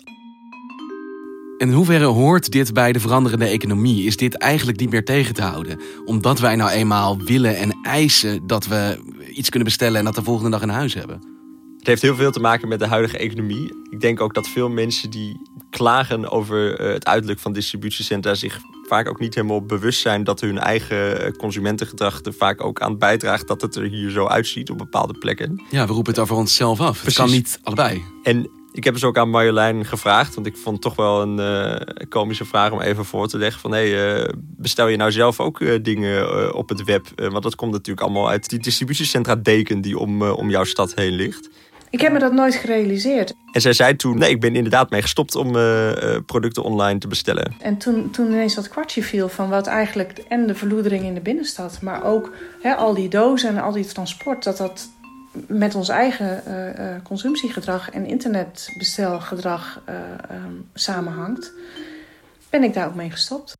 In 1.60 1.72
hoeverre 1.72 2.06
hoort 2.06 2.52
dit 2.52 2.74
bij 2.74 2.92
de 2.92 3.00
veranderende 3.00 3.46
economie? 3.46 4.06
Is 4.06 4.18
dit 4.18 4.38
eigenlijk 4.38 4.80
niet 4.80 4.90
meer 4.90 5.06
tegen 5.06 5.34
te 5.34 5.42
houden? 5.42 5.80
Omdat 6.06 6.40
wij 6.40 6.56
nou 6.56 6.70
eenmaal 6.70 7.18
willen 7.18 7.58
en 7.58 7.78
eisen 7.82 8.48
dat 8.48 8.68
we 8.68 9.00
iets 9.34 9.50
kunnen 9.50 9.68
bestellen 9.68 9.98
en 9.98 10.06
dat 10.06 10.16
de 10.16 10.24
volgende 10.24 10.50
dag 10.50 10.62
in 10.62 10.70
huis 10.70 10.94
hebben? 10.94 11.22
Het 11.78 11.88
heeft 11.88 12.02
heel 12.02 12.16
veel 12.16 12.32
te 12.32 12.40
maken 12.40 12.68
met 12.68 12.80
de 12.80 12.88
huidige 12.88 13.18
economie. 13.18 13.74
Ik 13.90 14.00
denk 14.00 14.22
ook 14.22 14.34
dat 14.34 14.48
veel 14.48 14.70
mensen 14.70 15.10
die 15.10 15.42
klagen 15.70 16.32
over 16.32 16.80
eh, 16.80 16.94
het 16.94 17.06
uiterlijk 17.06 17.40
van 17.40 17.54
distributiecentra 17.54 18.34
zich 18.34 18.60
vaak 18.88 19.10
ook 19.10 19.20
niet 19.20 19.36
helemaal 19.36 19.66
bewust 19.66 20.02
zijn 20.02 20.24
dat 20.24 20.42
hun 20.42 20.60
eigen 20.60 21.26
eh, 21.26 21.32
consumentengedrag 21.32 22.22
er 22.24 22.34
vaak 22.34 22.64
ook 22.64 22.82
aan 22.82 22.98
bijdraagt 22.98 23.48
dat 23.48 23.62
het 23.62 23.76
er 23.76 23.84
hier 23.84 24.10
zo 24.10 24.26
uitziet 24.26 24.70
op 24.70 24.78
bepaalde 24.78 25.14
plekken. 25.14 25.62
Ja, 25.70 25.88
we 25.88 25.94
roepen 25.94 26.14
het 26.14 26.22
over 26.22 26.36
onszelf 26.36 26.80
af. 26.80 27.02
Het 27.02 27.14
kan 27.14 27.30
niet 27.30 27.60
allebei. 27.64 28.04
En 28.24 28.50
ik 28.72 28.84
heb 28.84 28.94
dus 28.94 29.04
ook 29.04 29.18
aan 29.18 29.30
Marjolein 29.30 29.86
gevraagd, 29.86 30.36
want 30.36 30.48
ik 30.48 30.58
vond 30.58 30.76
het 30.76 30.82
toch 30.82 30.96
wel 30.96 31.22
een 31.22 31.40
uh, 31.40 32.08
komische 32.10 32.46
vraag 32.46 32.72
om 32.72 32.82
even 32.82 33.06
voor 33.06 33.28
te 33.28 33.38
leggen 33.38 33.62
van 33.62 33.72
hey, 33.72 34.34
bestel 34.40 34.88
je 34.88 34.98
nou 34.98 35.12
zelf 35.12 35.40
ook 35.40 35.84
dingen 35.84 36.54
op 36.54 36.70
het 36.70 36.84
web? 36.84 37.08
want 37.16 37.44
dat 37.44 37.56
komt 37.56 37.72
natuurlijk 37.72 38.08
allemaal 38.08 38.30
uit 38.30 38.50
die 38.50 38.60
distributiecentra 38.60 39.36
deken 39.36 39.82
die 39.82 39.98
om, 39.98 40.22
om 40.24 40.50
jouw 40.50 40.64
stad 40.64 40.94
heen 40.96 41.14
ligt. 41.14 41.50
Ik 41.90 42.02
heb 42.02 42.12
me 42.12 42.20
dat 42.20 42.34
nooit 42.34 42.56
gerealiseerd. 42.56 43.34
En 43.52 43.62
zij 43.62 43.74
zei 43.74 43.96
toen, 43.96 44.18
nee, 44.18 44.30
ik 44.30 44.40
ben 44.40 44.56
inderdaad 44.56 44.90
mee 44.90 45.02
gestopt 45.02 45.36
om 45.36 45.52
producten 46.26 46.64
online 46.64 47.00
te 47.00 47.08
bestellen. 47.08 47.54
En 47.60 47.78
toen, 47.78 48.12
toen 48.12 48.26
ineens 48.26 48.56
dat 48.56 48.68
kwartje 48.68 49.04
viel 49.04 49.30
van 49.30 49.50
wat 49.50 49.68
eigenlijk... 49.68 50.18
en 50.28 50.48
de 50.48 50.56
verloedering 50.56 51.04
in 51.04 51.14
de 51.14 51.22
binnenstad, 51.22 51.82
maar 51.82 52.04
ook 52.04 52.32
hè, 52.62 52.76
al 52.76 52.94
die 52.94 53.10
dozen 53.10 53.50
en 53.50 53.62
al 53.62 53.72
die 53.72 53.86
transport... 53.86 54.44
dat 54.44 54.58
dat 54.58 54.90
met 55.48 55.76
ons 55.76 55.90
eigen 55.90 56.44
uh, 56.48 56.96
consumptiegedrag 57.04 57.90
en 57.90 58.06
internetbestelgedrag 58.06 59.82
um, 60.32 60.70
samenhangt... 60.74 61.54
ben 62.50 62.64
ik 62.64 62.74
daar 62.74 62.88
ook 62.88 62.96
mee 62.96 63.12
gestopt. 63.12 63.58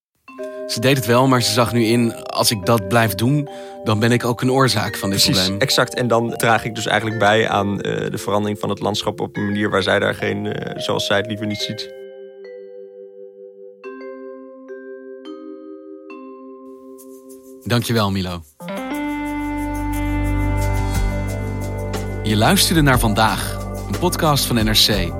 Ze 0.68 0.80
deed 0.80 0.98
het 0.98 1.06
wel, 1.06 1.28
maar 1.28 1.42
ze 1.42 1.52
zag 1.52 1.74
nu 1.74 1.84
in, 1.84 2.16
als 2.26 2.52
ik 2.52 2.66
dat 2.66 2.88
blijf 2.88 3.16
doen, 3.16 3.50
dan 3.84 4.00
ben 4.00 4.12
ik 4.12 4.26
ook 4.26 4.42
een 4.42 4.52
oorzaak 4.52 4.98
van 4.98 5.10
dit 5.10 5.20
Precies, 5.20 5.40
probleem. 5.40 5.62
Exact. 5.62 5.94
En 5.94 6.08
dan 6.08 6.34
draag 6.38 6.64
ik 6.64 6.76
dus 6.76 6.86
eigenlijk 6.86 7.20
bij 7.20 7.50
aan 7.50 7.72
uh, 7.72 7.82
de 8.12 8.18
verandering 8.18 8.60
van 8.60 8.70
het 8.70 8.80
landschap 8.80 9.20
op 9.20 9.38
een 9.38 9.46
manier 9.46 9.70
waar 9.70 9.84
zij 9.84 10.00
daar 10.00 10.14
geen, 10.14 10.46
uh, 10.46 10.54
zoals 10.76 11.06
zij 11.06 11.18
het 11.18 11.28
liever 11.28 11.46
niet 11.48 11.62
ziet. 11.62 11.94
Dankjewel, 17.64 18.12
Milo. 18.12 18.42
Je 22.30 22.38
luisterde 22.38 22.82
naar 22.82 23.00
vandaag, 23.00 23.58
een 23.92 24.00
podcast 24.00 24.46
van 24.46 24.56
NRC. 24.56 25.14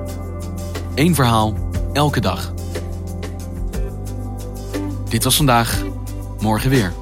Eén 0.94 1.14
verhaal, 1.14 1.70
elke 1.92 2.20
dag. 2.20 2.54
Dit 5.08 5.24
was 5.24 5.36
vandaag, 5.36 5.82
morgen 6.40 6.70
weer. 6.70 6.92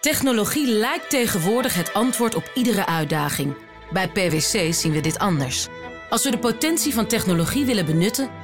Technologie 0.00 0.66
lijkt 0.68 1.10
tegenwoordig 1.10 1.74
het 1.74 1.92
antwoord 1.92 2.34
op 2.34 2.50
iedere 2.54 2.86
uitdaging. 2.86 3.56
Bij 3.92 4.08
PwC 4.08 4.74
zien 4.74 4.92
we 4.92 5.00
dit 5.00 5.18
anders. 5.18 5.68
Als 6.10 6.24
we 6.24 6.30
de 6.30 6.38
potentie 6.38 6.94
van 6.94 7.06
technologie 7.06 7.64
willen 7.64 7.86
benutten, 7.86 8.43